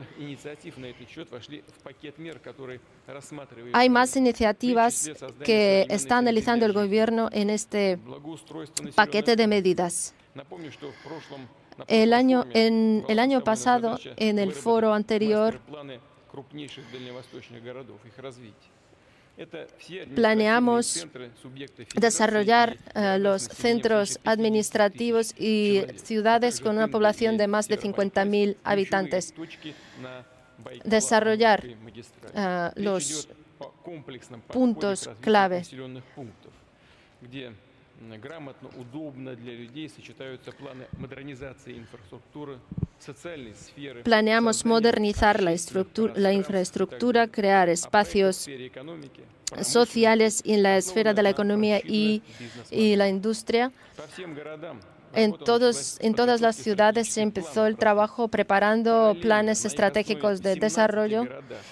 Hay 3.74 3.90
más 3.90 4.16
iniciativas 4.16 5.10
que 5.44 5.86
está 5.90 6.18
analizando 6.18 6.66
el 6.66 6.74
gobierno 6.74 7.30
en 7.32 7.50
este 7.50 8.00
paquete 8.96 9.36
de 9.36 9.48
medidas. 9.48 10.14
El 11.88 12.14
año, 12.14 12.46
en, 12.54 13.06
el 13.08 13.20
año 13.20 13.44
pasado, 13.44 13.98
en 14.18 14.40
el 14.40 14.54
foro 14.54 14.94
anterior, 14.94 15.60
planeamos 20.16 21.08
desarrollar 21.96 22.78
eh, 22.94 23.18
los 23.20 23.44
centros 23.44 24.20
administrativos 24.26 25.34
y 25.40 25.84
ciudades 25.96 26.60
con 26.60 26.76
una 26.76 26.90
población 26.90 27.38
de 27.38 27.48
más 27.48 27.68
de 27.68 27.80
50.000 27.80 28.58
habitantes 28.64 29.34
Desarrollar 30.85 31.65
eh, 31.65 32.71
los 32.77 33.29
puntos 34.53 35.09
clave. 35.21 35.63
где 37.21 37.53
м, 38.01 38.21
грамотно, 38.21 38.69
удобно 38.77 39.35
для 39.35 39.55
людей 39.55 39.89
сочетаются 39.89 40.53
планы 40.53 40.87
модернизации 40.99 41.79
инфраструктуры, 41.79 42.59
социальной 42.99 43.55
сферы, 43.55 44.03
Planeamos 44.03 44.57
создания 44.59 44.75
modernizar 44.75 45.41
la, 45.41 45.51
общественного 45.53 45.85
estructu- 45.85 46.07
la 46.09 46.13
пространства, 46.13 46.31
infraestructura, 46.41 47.27
так 47.27 47.35
далее. 47.35 47.35
crear 47.35 47.63
А 47.63 47.67
проекты 47.67 47.71
в 47.71 47.85
espacios 47.87 48.37
сфере 48.37 48.67
экономики, 48.67 49.23
sociales 49.63 50.43
en 50.45 50.63
la 50.63 50.77
esfera 50.77 51.15
de 51.15 51.23
la 51.23 51.31
economía 51.31 51.81
y, 51.81 52.23
y 52.71 52.97
la 52.97 53.09
industria. 53.09 53.73
По 53.97 54.07
всем 54.09 54.35
городам 54.35 54.81
En, 55.14 55.34
todos, 55.34 55.98
en 56.02 56.14
todas 56.14 56.42
las 56.42 56.56
ciudades 56.56 57.10
se 57.10 57.22
empezó 57.22 57.66
el 57.66 57.78
trabajo 57.78 58.28
preparando 58.28 59.16
planes 59.22 59.66
estratégicos 59.66 60.42
de 60.42 60.56
desarrollo. 60.56 61.28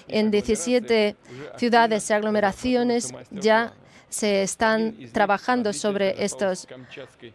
En 0.08 0.32
17 0.32 1.16
ciudades 1.58 2.10
y 2.10 2.14
aglomeraciones 2.14 3.14
ya 3.32 3.74
se 4.10 4.42
están 4.42 4.96
trabajando 5.12 5.74
sobre 5.74 6.24
estos 6.24 6.68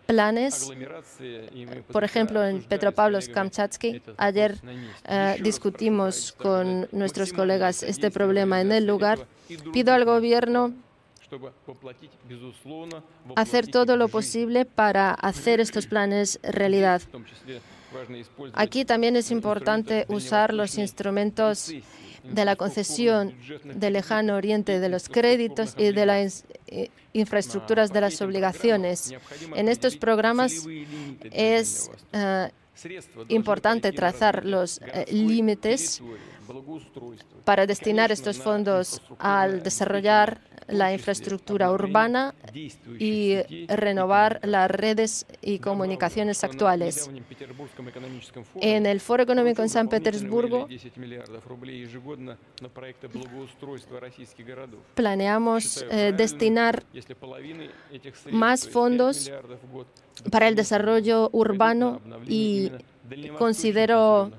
planes. 0.07 0.71
Por 1.91 2.05
ejemplo, 2.05 2.45
en 2.45 2.63
Petropavlovsk 2.63 3.31
Kamchatsky, 3.31 4.03
ayer 4.17 4.59
eh, 5.05 5.39
discutimos 5.43 6.33
con 6.33 6.89
nuestros 6.93 7.33
colegas 7.33 7.83
este 7.83 8.11
problema 8.11 8.61
en 8.61 8.73
el 8.73 8.87
lugar. 8.87 9.27
Pido 9.73 9.93
al 9.93 10.05
gobierno 10.05 10.73
hacer 13.37 13.69
todo 13.69 13.97
lo 13.97 14.09
posible 14.09 14.65
para 14.65 15.13
hacer 15.13 15.61
estos 15.61 15.87
planes 15.87 16.39
realidad. 16.43 17.03
Aquí 18.55 18.85
también 18.85 19.17
es 19.17 19.31
importante 19.31 20.07
usar 20.09 20.55
los 20.55 20.79
instrumentos 20.79 21.73
de 22.23 22.45
la 22.45 22.57
concesión 22.57 23.35
del 23.65 23.95
lejano 23.95 24.37
oriente 24.37 24.81
de 24.81 24.89
los 24.89 25.09
créditos 25.09 25.75
y 25.77 25.93
de 25.93 26.07
las 26.07 26.45
eh, 26.69 26.89
infraestructuras 27.13 27.93
de 27.93 28.01
las 28.01 28.21
obligaciones. 28.23 29.13
En 29.55 29.69
estos 29.69 29.97
programas 29.97 30.67
es 31.31 31.91
э, 32.13 32.51
importante 33.29 33.93
trazar 33.93 34.45
los 34.45 34.81
э, 34.83 35.07
límites 35.11 36.03
para 37.45 37.67
destinar 37.67 38.13
estos 38.13 38.39
fondos 38.39 39.03
al 39.19 39.63
desarrollar 39.63 40.41
la 40.73 40.93
infraestructura 40.93 41.71
urbana 41.71 42.35
y 42.99 43.37
renovar 43.69 44.41
las 44.43 44.71
redes 44.71 45.27
y 45.41 45.59
comunicaciones 45.59 46.43
actuales. 46.45 47.11
En 48.61 48.87
el 48.87 49.01
Foro 49.01 49.23
Económico 49.23 49.63
en 49.63 49.69
San 49.69 49.89
Petersburgo 49.89 50.69
planeamos 54.95 55.85
eh, 55.91 56.13
destinar 56.17 56.85
más 58.31 58.69
fondos 58.69 59.31
para 60.31 60.49
el 60.49 60.55
desarrollo 60.55 61.29
urbano 61.33 62.01
y 62.27 62.71
considero 63.39 64.31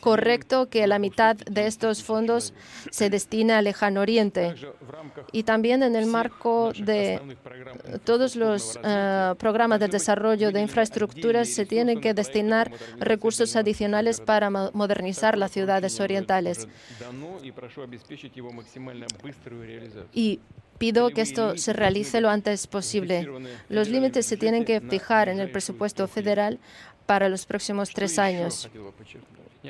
correcto 0.00 0.68
que 0.68 0.86
la 0.86 0.98
mitad 0.98 1.36
de 1.36 1.66
estos 1.66 2.02
fondos 2.02 2.54
se 2.90 3.10
destine 3.10 3.54
al 3.54 3.64
lejano 3.64 4.00
oriente. 4.00 4.54
Y 5.32 5.42
también 5.42 5.82
en 5.82 5.96
el 5.96 6.06
marco 6.06 6.72
de 6.72 7.20
todos 8.04 8.36
los 8.36 8.78
eh, 8.82 9.34
programas 9.38 9.80
de 9.80 9.88
desarrollo 9.88 10.52
de 10.52 10.60
infraestructuras 10.60 11.48
se 11.48 11.66
tienen 11.66 12.00
que 12.00 12.14
destinar 12.14 12.70
recursos 12.98 13.56
adicionales 13.56 14.20
para 14.20 14.50
modernizar 14.50 15.36
las 15.36 15.50
ciudades 15.50 16.00
orientales. 16.00 16.68
Y 20.12 20.40
pido 20.78 21.10
que 21.10 21.20
esto 21.20 21.56
se 21.58 21.72
realice 21.72 22.20
lo 22.20 22.28
antes 22.28 22.66
posible. 22.66 23.28
Los 23.68 23.88
límites 23.88 24.26
se 24.26 24.36
tienen 24.36 24.64
que 24.64 24.80
fijar 24.80 25.28
en 25.28 25.38
el 25.38 25.50
presupuesto 25.50 26.08
federal 26.08 26.58
para 27.06 27.28
los 27.28 27.46
próximos 27.46 27.90
tres 27.90 28.18
años. 28.18 28.68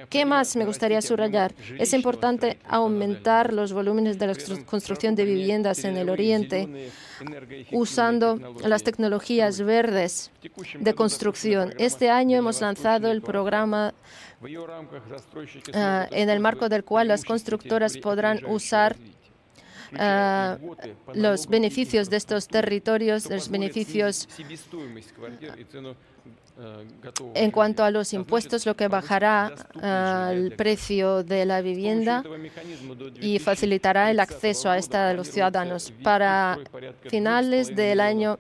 ¿Qué 0.08 0.24
más 0.24 0.56
me 0.56 0.64
gustaría 0.64 1.02
subrayar? 1.02 1.54
Es 1.78 1.92
importante 1.92 2.58
aumentar 2.66 3.52
los 3.52 3.72
volúmenes 3.72 4.18
de 4.18 4.26
la 4.26 4.34
construcción 4.64 5.14
de 5.14 5.24
viviendas 5.24 5.84
en 5.84 5.96
el 5.96 6.08
Oriente 6.08 6.90
usando 7.72 8.38
las 8.64 8.82
tecnologías 8.82 9.60
verdes 9.60 10.30
de 10.78 10.94
construcción. 10.94 11.74
Este 11.78 12.08
año 12.08 12.38
hemos 12.38 12.60
lanzado 12.60 13.10
el 13.10 13.20
programa 13.20 13.92
ah, 15.74 16.08
en 16.10 16.30
el 16.30 16.40
marco 16.40 16.68
del 16.68 16.84
cual 16.84 17.08
las 17.08 17.24
constructoras 17.24 17.98
podrán 17.98 18.44
usar 18.46 18.96
ah, 19.98 20.56
los 21.12 21.46
beneficios 21.48 22.08
de 22.08 22.16
estos 22.16 22.48
territorios, 22.48 23.28
los 23.28 23.50
beneficios 23.50 24.26
en 27.34 27.50
cuanto 27.50 27.82
a 27.82 27.90
los 27.90 28.12
impuestos, 28.12 28.66
lo 28.66 28.76
que 28.76 28.86
bajará 28.88 29.54
el 30.30 30.52
precio 30.52 31.24
de 31.24 31.46
la 31.46 31.60
vivienda 31.60 32.22
y 33.20 33.38
facilitará 33.38 34.10
el 34.10 34.20
acceso 34.20 34.70
a 34.70 34.78
esta 34.78 35.08
de 35.08 35.14
los 35.14 35.28
ciudadanos. 35.28 35.92
Para 36.02 36.58
finales 37.08 37.74
del 37.74 38.00
año 38.00 38.38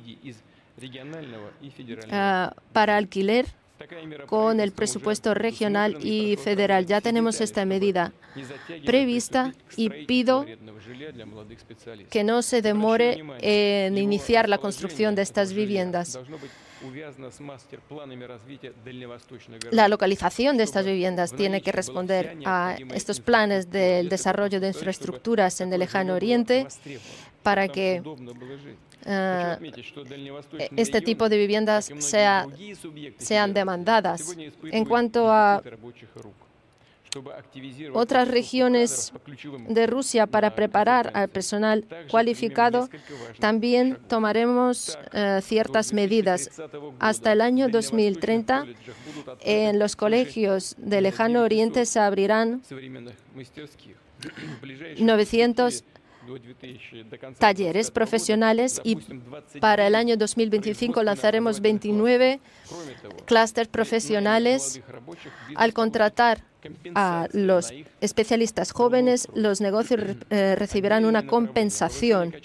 para 2.73 2.97
alquiler 2.97 3.45
con 4.25 4.59
el 4.59 4.71
presupuesto 4.71 5.33
regional 5.33 5.97
y 6.05 6.35
federal. 6.37 6.85
Ya 6.85 7.01
tenemos 7.01 7.41
esta 7.41 7.65
medida 7.65 8.13
prevista 8.85 9.53
y 9.75 9.89
pido 10.05 10.45
que 12.09 12.23
no 12.23 12.41
se 12.41 12.61
demore 12.61 13.23
en 13.41 13.97
iniciar 13.97 14.49
la 14.49 14.57
construcción 14.57 15.15
de 15.15 15.21
estas 15.21 15.53
viviendas. 15.53 16.19
La 19.71 19.87
localización 19.87 20.57
de 20.57 20.63
estas 20.63 20.85
viviendas 20.85 21.33
tiene 21.33 21.61
que 21.61 21.71
responder 21.71 22.37
a 22.45 22.75
estos 22.93 23.19
planes 23.19 23.71
del 23.71 24.09
desarrollo 24.09 24.59
de 24.59 24.67
infraestructuras 24.67 25.59
en 25.61 25.73
el 25.73 25.79
lejano 25.79 26.13
oriente 26.13 26.67
para 27.41 27.67
que 27.67 28.03
este 30.75 31.01
tipo 31.01 31.29
de 31.29 31.37
viviendas 31.37 31.91
sean 33.17 33.53
demandadas. 33.53 34.35
En 34.71 34.85
cuanto 34.85 35.31
a 35.31 35.61
otras 37.93 38.27
regiones 38.27 39.13
de 39.69 39.87
Rusia 39.87 40.27
para 40.27 40.53
preparar 40.55 41.11
al 41.13 41.29
personal 41.29 41.85
cualificado, 42.09 42.89
también 43.39 43.97
tomaremos 44.07 44.97
eh, 45.13 45.39
ciertas 45.41 45.93
medidas. 45.93 46.49
Hasta 46.99 47.31
el 47.31 47.41
año 47.41 47.69
2030, 47.69 48.65
en 49.41 49.79
los 49.79 49.95
colegios 49.95 50.75
de 50.77 51.01
lejano 51.01 51.43
oriente 51.43 51.85
se 51.85 51.99
abrirán 51.99 52.61
900 54.99 55.83
talleres 57.37 57.91
profesionales 57.91 58.81
y 58.83 58.97
para 59.59 59.87
el 59.87 59.95
año 59.95 60.17
2025 60.17 61.03
lanzaremos 61.03 61.61
29 61.61 62.39
clústeres 63.25 63.67
profesionales 63.67 64.81
al 65.55 65.73
contratar 65.73 66.43
a 66.95 67.27
los 67.31 67.73
especialistas 68.01 68.71
jóvenes, 68.71 69.27
los 69.33 69.61
negocios 69.61 70.01
eh, 70.29 70.55
recibirán 70.57 71.05
una 71.05 71.25
compensación 71.25 72.35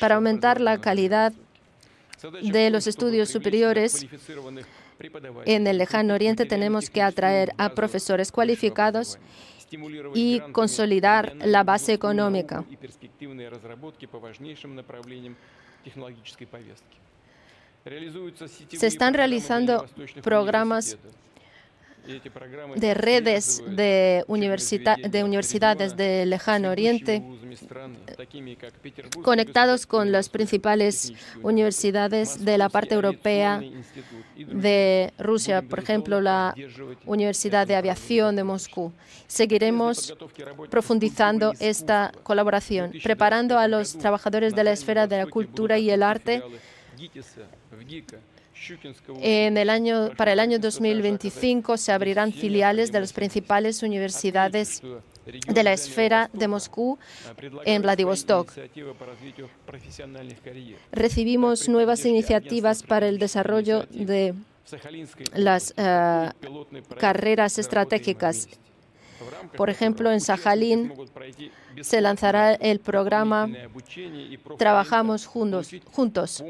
para 0.00 0.16
aumentar 0.16 0.60
la 0.60 0.80
calidad 0.80 1.32
de 2.42 2.70
los 2.70 2.86
estudios 2.86 3.28
superiores. 3.28 4.06
En 5.44 5.66
el 5.66 5.78
lejano 5.78 6.14
oriente 6.14 6.46
tenemos 6.46 6.90
que 6.90 7.02
atraer 7.02 7.52
a 7.58 7.70
profesores 7.70 8.30
cualificados 8.30 9.18
y 10.14 10.40
consolidar 10.52 11.34
la 11.44 11.64
base 11.64 11.92
económica. 11.92 12.64
Se 18.68 18.86
están 18.86 19.14
realizando 19.14 19.86
programas 20.22 20.96
de 22.76 22.94
redes 22.94 23.62
de, 23.66 24.24
de 24.26 25.24
universidades 25.24 25.96
del 25.96 26.30
lejano 26.30 26.70
oriente 26.70 27.22
conectados 29.22 29.86
con 29.86 30.10
las 30.10 30.28
principales 30.28 31.12
universidades 31.42 32.44
de 32.44 32.58
la 32.58 32.68
parte 32.68 32.94
europea 32.94 33.62
de 34.36 35.12
Rusia, 35.18 35.62
por 35.62 35.78
ejemplo, 35.78 36.20
la 36.20 36.54
Universidad 37.06 37.66
de 37.66 37.76
Aviación 37.76 38.36
de 38.36 38.44
Moscú. 38.44 38.92
Seguiremos 39.26 40.14
profundizando 40.70 41.52
esta 41.60 42.12
colaboración, 42.22 42.92
preparando 43.02 43.58
a 43.58 43.68
los 43.68 43.96
trabajadores 43.96 44.54
de 44.54 44.64
la 44.64 44.72
esfera 44.72 45.06
de 45.06 45.18
la 45.18 45.26
cultura 45.26 45.78
y 45.78 45.90
el 45.90 46.02
arte 46.02 46.42
en 49.20 49.56
el 49.56 49.70
año, 49.70 50.10
para 50.16 50.32
el 50.32 50.40
año 50.40 50.58
2025 50.58 51.76
se 51.76 51.92
abrirán 51.92 52.32
filiales 52.32 52.92
de 52.92 53.00
las 53.00 53.12
principales 53.12 53.82
universidades 53.82 54.82
de 55.46 55.62
la 55.62 55.72
esfera 55.72 56.30
de 56.32 56.48
Moscú 56.48 56.98
en 57.64 57.82
Vladivostok. 57.82 58.52
Recibimos 60.90 61.68
nuevas 61.68 62.04
iniciativas 62.04 62.82
para 62.82 63.08
el 63.08 63.18
desarrollo 63.18 63.86
de 63.90 64.34
las 65.34 65.74
eh, 65.76 66.30
carreras 66.98 67.58
estratégicas. 67.58 68.48
Por 69.56 69.70
ejemplo, 69.70 70.10
en 70.10 70.20
Sajalín 70.20 70.92
se 71.80 72.00
lanzará 72.00 72.54
el 72.54 72.80
programa 72.80 73.48
Trabajamos 74.58 75.26
juntos. 75.26 75.70
juntos. 75.90 76.44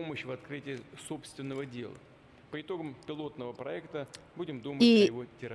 Y 4.79 5.11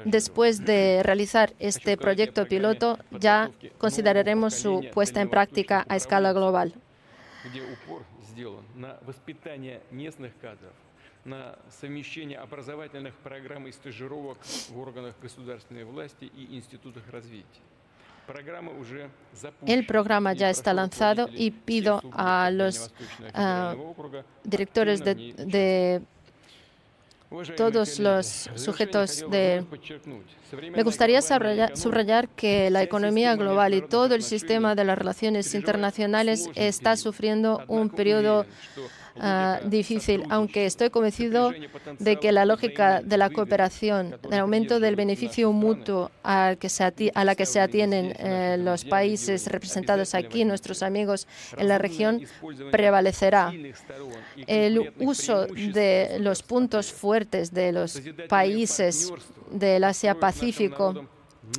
después 0.05 0.65
de 0.65 1.03
realizar 1.03 1.53
este 1.59 1.97
proyecto 1.97 2.47
piloto, 2.47 2.97
ya 3.11 3.51
consideraremos 3.78 4.55
su 4.55 4.86
puesta 4.93 5.22
en 5.22 5.30
práctica 5.30 5.86
a 5.88 5.95
escala 5.95 6.34
global. 6.34 6.74
на 11.28 11.59
совмещение 11.70 12.38
образовательных 12.38 13.13
программ 13.15 13.68
и 13.68 13.72
стажировок 13.74 14.38
в 14.70 14.80
органах 14.80 15.13
государственной 15.22 15.84
власти 15.84 16.24
и 16.24 16.55
институтах 16.55 17.03
развития. 17.09 17.61
El 19.65 19.86
programa 19.86 20.34
ya 20.34 20.49
está 20.49 20.73
lanzado 20.73 21.30
y 21.32 21.51
pido 21.51 22.01
a 22.11 22.49
los 22.51 22.91
uh, 23.36 24.03
directores 24.43 25.03
de, 25.03 25.15
de 25.15 26.01
todos 27.55 27.99
los 27.99 28.49
sujetos 28.55 29.25
de... 29.30 29.65
Me 30.73 30.84
gustaría 30.84 31.21
subrayar 31.21 32.30
que 32.30 32.69
la 32.69 32.84
economía 32.84 33.36
global 33.36 33.73
y 33.73 33.82
todo 33.82 34.15
el 34.15 34.23
sistema 34.23 34.75
de 34.75 34.86
las 34.86 34.97
relaciones 34.97 35.53
internacionales 35.53 36.49
está 36.55 36.95
sufriendo 36.95 37.63
un 37.67 37.89
periodo 37.89 38.45
Ah, 39.20 39.59
difícil, 39.65 40.24
aunque 40.30 40.65
estoy 40.65 40.89
convencido 40.89 41.51
de 41.99 42.18
que 42.18 42.32
la 42.32 42.45
lógica 42.45 43.01
de 43.01 43.18
la 43.18 43.30
cooperación, 43.30 44.18
del 44.30 44.39
aumento 44.39 44.80
del 44.80 44.95
beneficio 44.95 45.51
mutuo 45.51 46.11
a, 46.24 46.55
que 46.59 46.70
se 46.70 46.84
a 47.13 47.24
la 47.24 47.36
que 47.36 47.45
se 47.45 47.59
atienen 47.59 48.13
eh, 48.18 48.57
los 48.59 48.86
países 48.86 49.47
representados 49.47 50.15
aquí, 50.15 50.45
nuestros 50.45 50.84
amigos 50.84 51.28
en 51.57 51.68
la 51.68 51.78
región, 51.78 52.22
prevalecerá. 52.72 53.51
El 54.45 54.93
uso 54.99 55.45
de 55.47 56.18
los 56.20 56.43
puntos 56.43 56.91
fuertes 56.91 57.53
de 57.53 57.72
los 57.72 58.01
países 58.30 59.11
del 59.51 59.84
Asia-Pacífico 59.84 61.07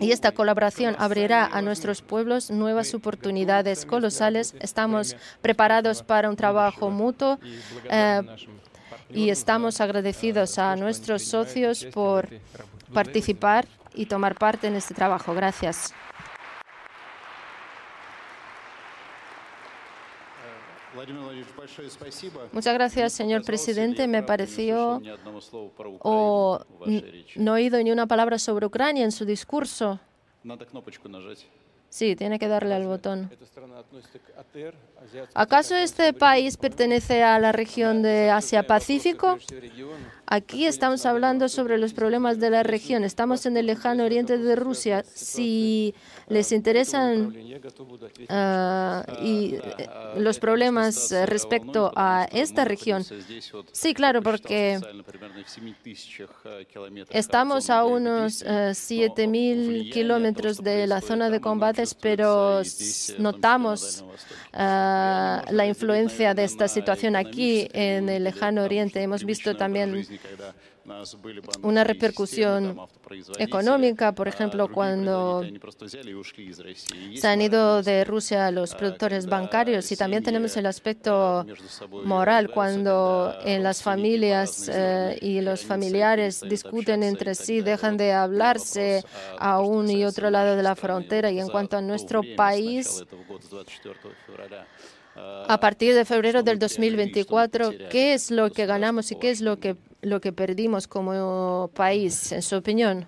y 0.00 0.12
esta 0.12 0.32
colaboración 0.32 0.96
abrirá 0.98 1.46
a 1.46 1.62
nuestros 1.62 2.02
pueblos 2.02 2.50
nuevas 2.50 2.94
oportunidades 2.94 3.84
colosales. 3.84 4.54
Estamos 4.60 5.16
preparados 5.42 6.02
para 6.02 6.30
un 6.30 6.36
trabajo 6.36 6.90
mutuo 6.90 7.38
eh, 7.90 8.22
y 9.10 9.30
estamos 9.30 9.80
agradecidos 9.80 10.58
a 10.58 10.76
nuestros 10.76 11.22
socios 11.22 11.84
por 11.86 12.28
participar 12.92 13.66
y 13.94 14.06
tomar 14.06 14.34
parte 14.36 14.68
en 14.68 14.76
este 14.76 14.94
trabajo. 14.94 15.34
Gracias. 15.34 15.92
Muchas 22.52 22.74
gracias, 22.74 23.12
señor 23.12 23.44
presidente. 23.44 24.06
Me 24.08 24.22
pareció 24.22 25.00
o 26.02 26.60
no 27.36 27.56
he 27.56 27.60
oído 27.60 27.82
ni 27.82 27.90
una 27.90 28.06
palabra 28.06 28.38
sobre 28.38 28.66
Ucrania 28.66 29.04
en 29.04 29.12
su 29.12 29.24
discurso. 29.24 30.00
Sí, 31.90 32.16
tiene 32.16 32.38
que 32.38 32.48
darle 32.48 32.74
al 32.74 32.86
botón. 32.86 33.30
¿Acaso 35.34 35.74
este 35.74 36.12
país 36.12 36.56
pertenece 36.56 37.22
a 37.22 37.38
la 37.38 37.52
región 37.52 38.02
de 38.02 38.30
Asia-Pacífico? 38.30 39.38
Aquí 40.26 40.66
estamos 40.66 41.06
hablando 41.06 41.48
sobre 41.48 41.78
los 41.78 41.94
problemas 41.94 42.38
de 42.38 42.50
la 42.50 42.62
región. 42.62 43.04
Estamos 43.04 43.46
en 43.46 43.56
el 43.56 43.66
lejano 43.66 44.04
oriente 44.04 44.36
de 44.36 44.56
Rusia. 44.56 45.02
Si 45.02 45.94
les 46.28 46.52
interesan 46.52 47.34
ah, 48.28 49.06
y, 49.22 49.54
eh, 49.54 49.88
los 50.16 50.38
problemas 50.38 51.10
respecto 51.24 51.90
a 51.96 52.28
esta 52.30 52.66
región, 52.66 53.04
sí, 53.72 53.94
claro, 53.94 54.20
porque 54.20 54.78
estamos 57.10 57.70
a 57.70 57.84
unos 57.84 58.44
7.000 58.44 59.90
kilómetros 59.90 60.62
de 60.62 60.86
la 60.86 61.00
zona 61.00 61.30
de 61.30 61.40
pero 62.00 62.62
notamos 63.18 64.04
ah, 64.52 65.44
la 65.50 65.66
influencia 65.66 66.34
de 66.34 66.44
esta 66.44 66.68
situación 66.68 67.16
aquí 67.16 67.68
en 67.72 68.08
el 68.08 68.24
lejano 68.24 68.64
oriente. 68.64 69.02
Hemos 69.02 69.24
visto 69.24 69.56
también 69.56 70.06
una 71.62 71.84
repercusión 71.84 72.78
económica, 73.38 74.12
por 74.12 74.28
ejemplo, 74.28 74.68
cuando 74.68 75.44
se 77.14 77.28
han 77.28 77.42
ido 77.42 77.82
de 77.82 78.04
Rusia 78.04 78.50
los 78.50 78.74
productores 78.74 79.26
bancarios 79.26 79.90
y 79.92 79.96
también 79.96 80.22
tenemos 80.22 80.56
el 80.56 80.66
aspecto 80.66 81.46
moral, 82.04 82.50
cuando 82.50 83.34
en 83.44 83.62
las 83.62 83.82
familias 83.82 84.70
eh, 84.72 85.18
y 85.20 85.40
los 85.40 85.64
familiares 85.64 86.42
discuten 86.48 87.02
entre 87.02 87.34
sí, 87.34 87.60
dejan 87.60 87.96
de 87.96 88.12
hablarse 88.12 89.04
a 89.38 89.60
un 89.60 89.90
y 89.90 90.04
otro 90.04 90.30
lado 90.30 90.56
de 90.56 90.62
la 90.62 90.76
frontera 90.76 91.30
y 91.30 91.40
en 91.40 91.48
cuanto 91.48 91.76
a 91.76 91.80
nuestro 91.80 92.22
país, 92.36 93.04
a 95.48 95.58
partir 95.58 95.94
de 95.94 96.04
febrero 96.04 96.42
del 96.42 96.58
2024, 96.58 97.72
¿qué 97.90 98.14
es 98.14 98.30
lo 98.30 98.50
que 98.50 98.66
ganamos 98.66 99.10
y 99.10 99.16
qué 99.16 99.30
es 99.30 99.40
lo 99.40 99.58
que 99.58 99.76
lo 100.02 100.20
que 100.20 100.32
perdimos 100.32 100.86
como 100.86 101.70
país, 101.74 102.32
en 102.32 102.42
su 102.42 102.56
opinión? 102.56 103.06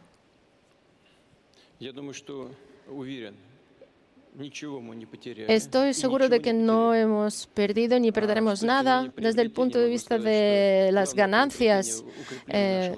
Estoy 5.49 5.95
seguro 5.95 6.29
de 6.29 6.41
que 6.41 6.53
no 6.53 6.95
hemos 6.95 7.47
perdido 7.49 7.99
ni 7.99 8.13
perderemos 8.13 8.63
nada 8.63 9.13
desde 9.17 9.43
el 9.43 9.51
punto 9.51 9.79
de 9.79 9.89
vista 9.89 10.19
de 10.19 10.91
las 10.93 11.15
ganancias. 11.15 12.05
Eh, 12.47 12.95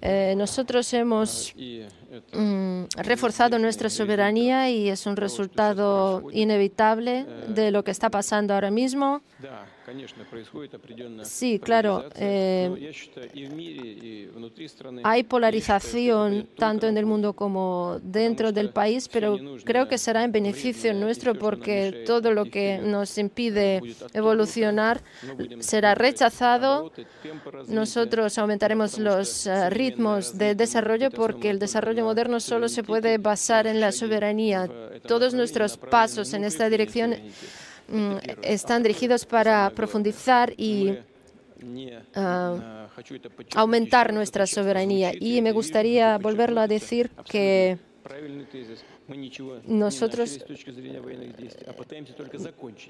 eh, 0.00 0.34
nosotros 0.36 0.92
hemos 0.94 1.54
mm, 2.32 2.84
reforzado 2.96 3.58
nuestra 3.58 3.90
soberanía 3.90 4.70
y 4.70 4.88
es 4.88 5.06
un 5.06 5.16
resultado 5.16 6.22
inevitable 6.32 7.26
de 7.48 7.70
lo 7.70 7.84
que 7.84 7.90
está 7.90 8.10
pasando 8.10 8.54
ahora 8.54 8.70
mismo. 8.70 9.22
Sí, 11.24 11.58
claro. 11.58 12.04
Eh, 12.16 12.92
hay 15.02 15.22
polarización 15.24 16.48
tanto 16.56 16.86
en 16.86 16.96
el 16.96 17.06
mundo 17.06 17.34
como 17.34 17.98
dentro 18.02 18.52
del 18.52 18.70
país, 18.70 19.08
pero 19.08 19.38
creo 19.64 19.88
que 19.88 19.98
será 19.98 20.24
en 20.24 20.32
beneficio 20.32 20.94
nuestro 20.94 21.34
porque 21.34 22.04
todo 22.06 22.32
lo 22.32 22.46
que 22.46 22.78
nos 22.78 23.18
impide 23.18 23.82
evolucionar 24.12 25.02
será 25.60 25.94
rechazado. 25.94 26.90
Nosotros 27.68 28.38
aumentaremos 28.38 28.98
los 28.98 29.46
eh, 29.46 29.70
ritmos 29.70 30.36
de 30.38 30.54
desarrollo 30.54 31.10
porque 31.10 31.50
el 31.50 31.58
desarrollo 31.58 32.04
moderno 32.04 32.40
solo 32.40 32.68
se 32.68 32.82
puede 32.82 33.18
basar 33.18 33.66
en 33.66 33.80
la 33.80 33.92
soberanía. 33.92 34.68
Todos 35.06 35.34
nuestros 35.34 35.76
pasos 35.76 36.32
en 36.32 36.44
esta 36.44 36.68
dirección 36.68 37.14
Mm, 37.88 38.16
están 38.42 38.82
dirigidos 38.82 39.26
para 39.26 39.70
profundizar 39.70 40.52
y 40.56 40.96
ah, 42.14 42.88
aumentar 43.54 44.12
nuestra 44.12 44.46
soberanía. 44.46 45.12
Y 45.18 45.42
me 45.42 45.52
gustaría 45.52 46.18
volverlo 46.18 46.60
a 46.60 46.66
decir 46.66 47.10
que 47.30 47.78
nosotros 49.66 50.44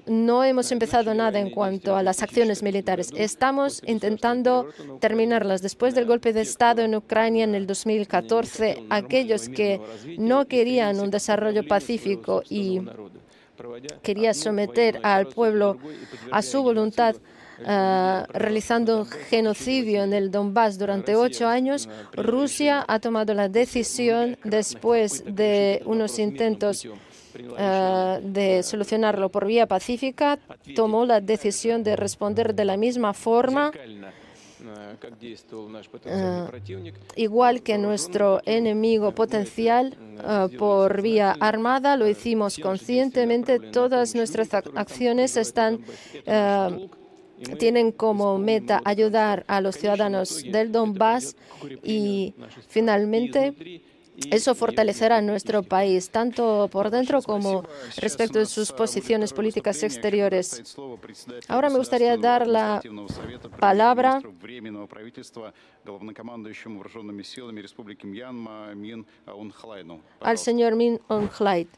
no 0.05 0.43
hemos 0.43 0.71
empezado 0.71 1.13
nada 1.13 1.39
en 1.39 1.49
cuanto 1.49 1.95
a 1.95 2.03
las 2.03 2.21
acciones 2.21 2.63
militares. 2.63 3.11
Estamos 3.15 3.81
intentando 3.85 4.69
terminarlas. 4.99 5.61
Después 5.61 5.95
del 5.95 6.05
golpe 6.05 6.33
de 6.33 6.41
Estado 6.41 6.81
en 6.83 6.95
Ucrania 6.95 7.43
en 7.43 7.55
el 7.55 7.65
2014, 7.67 8.85
aquellos 8.89 9.49
que 9.49 9.81
no 10.17 10.47
querían 10.47 10.99
un 10.99 11.11
desarrollo 11.11 11.65
pacífico 11.67 12.43
y 12.49 12.81
quería 14.01 14.33
someter 14.33 14.99
al 15.03 15.27
pueblo 15.27 15.77
a 16.31 16.41
su 16.41 16.61
voluntad, 16.63 17.15
ah, 17.65 18.25
realizando 18.33 18.99
un 18.99 19.05
genocidio 19.05 20.03
en 20.03 20.13
el 20.13 20.31
Donbass 20.31 20.77
durante 20.77 21.15
ocho 21.15 21.47
años, 21.47 21.89
Rusia 22.13 22.83
ha 22.87 22.99
tomado 22.99 23.33
la 23.33 23.49
decisión, 23.49 24.37
después 24.43 25.23
de 25.25 25.81
unos 25.85 26.19
intentos 26.19 26.87
ah, 27.57 28.19
de 28.21 28.63
solucionarlo 28.63 29.29
por 29.29 29.45
vía 29.45 29.67
pacífica, 29.67 30.39
tomó 30.75 31.05
la 31.05 31.21
decisión 31.21 31.83
de 31.83 31.95
responder 31.95 32.55
de 32.55 32.65
la 32.65 32.77
misma 32.77 33.13
forma, 33.13 33.71
igual 37.15 37.61
que 37.61 37.77
nuestro 37.77 38.41
enemigo 38.45 39.13
potencial, 39.13 39.95
ah, 40.19 40.47
por 40.57 41.01
vía 41.01 41.35
armada. 41.39 41.97
Lo 41.97 42.07
hicimos 42.07 42.57
conscientemente. 42.59 43.59
Todas 43.59 44.15
nuestras 44.15 44.49
ac- 44.51 44.71
acciones 44.75 45.37
están 45.37 45.79
tienen 47.59 47.91
como 47.91 48.37
meta 48.37 48.81
ayudar 48.85 49.43
a 49.47 49.59
los 49.59 49.75
ciudadanos 49.75 50.41
del 50.43 50.71
Donbass 50.71 51.35
y 51.83 52.33
finalmente 52.67 53.53
eso 54.31 54.55
fortalecerá 54.55 55.21
nuestro 55.21 55.63
país, 55.63 56.09
tanto 56.09 56.69
por 56.71 56.89
dentro 56.89 57.21
como 57.21 57.63
respecto 57.97 58.39
de 58.39 58.45
sus 58.45 58.71
posiciones 58.71 59.33
políticas 59.33 59.83
exteriores. 59.83 60.75
Ahora 61.47 61.69
me 61.69 61.77
gustaría 61.77 62.17
dar 62.17 62.47
la 62.47 62.81
palabra 63.59 64.21
al 70.21 70.37
señor 70.37 70.75
Min 70.75 70.99
Onhlait. 71.07 71.69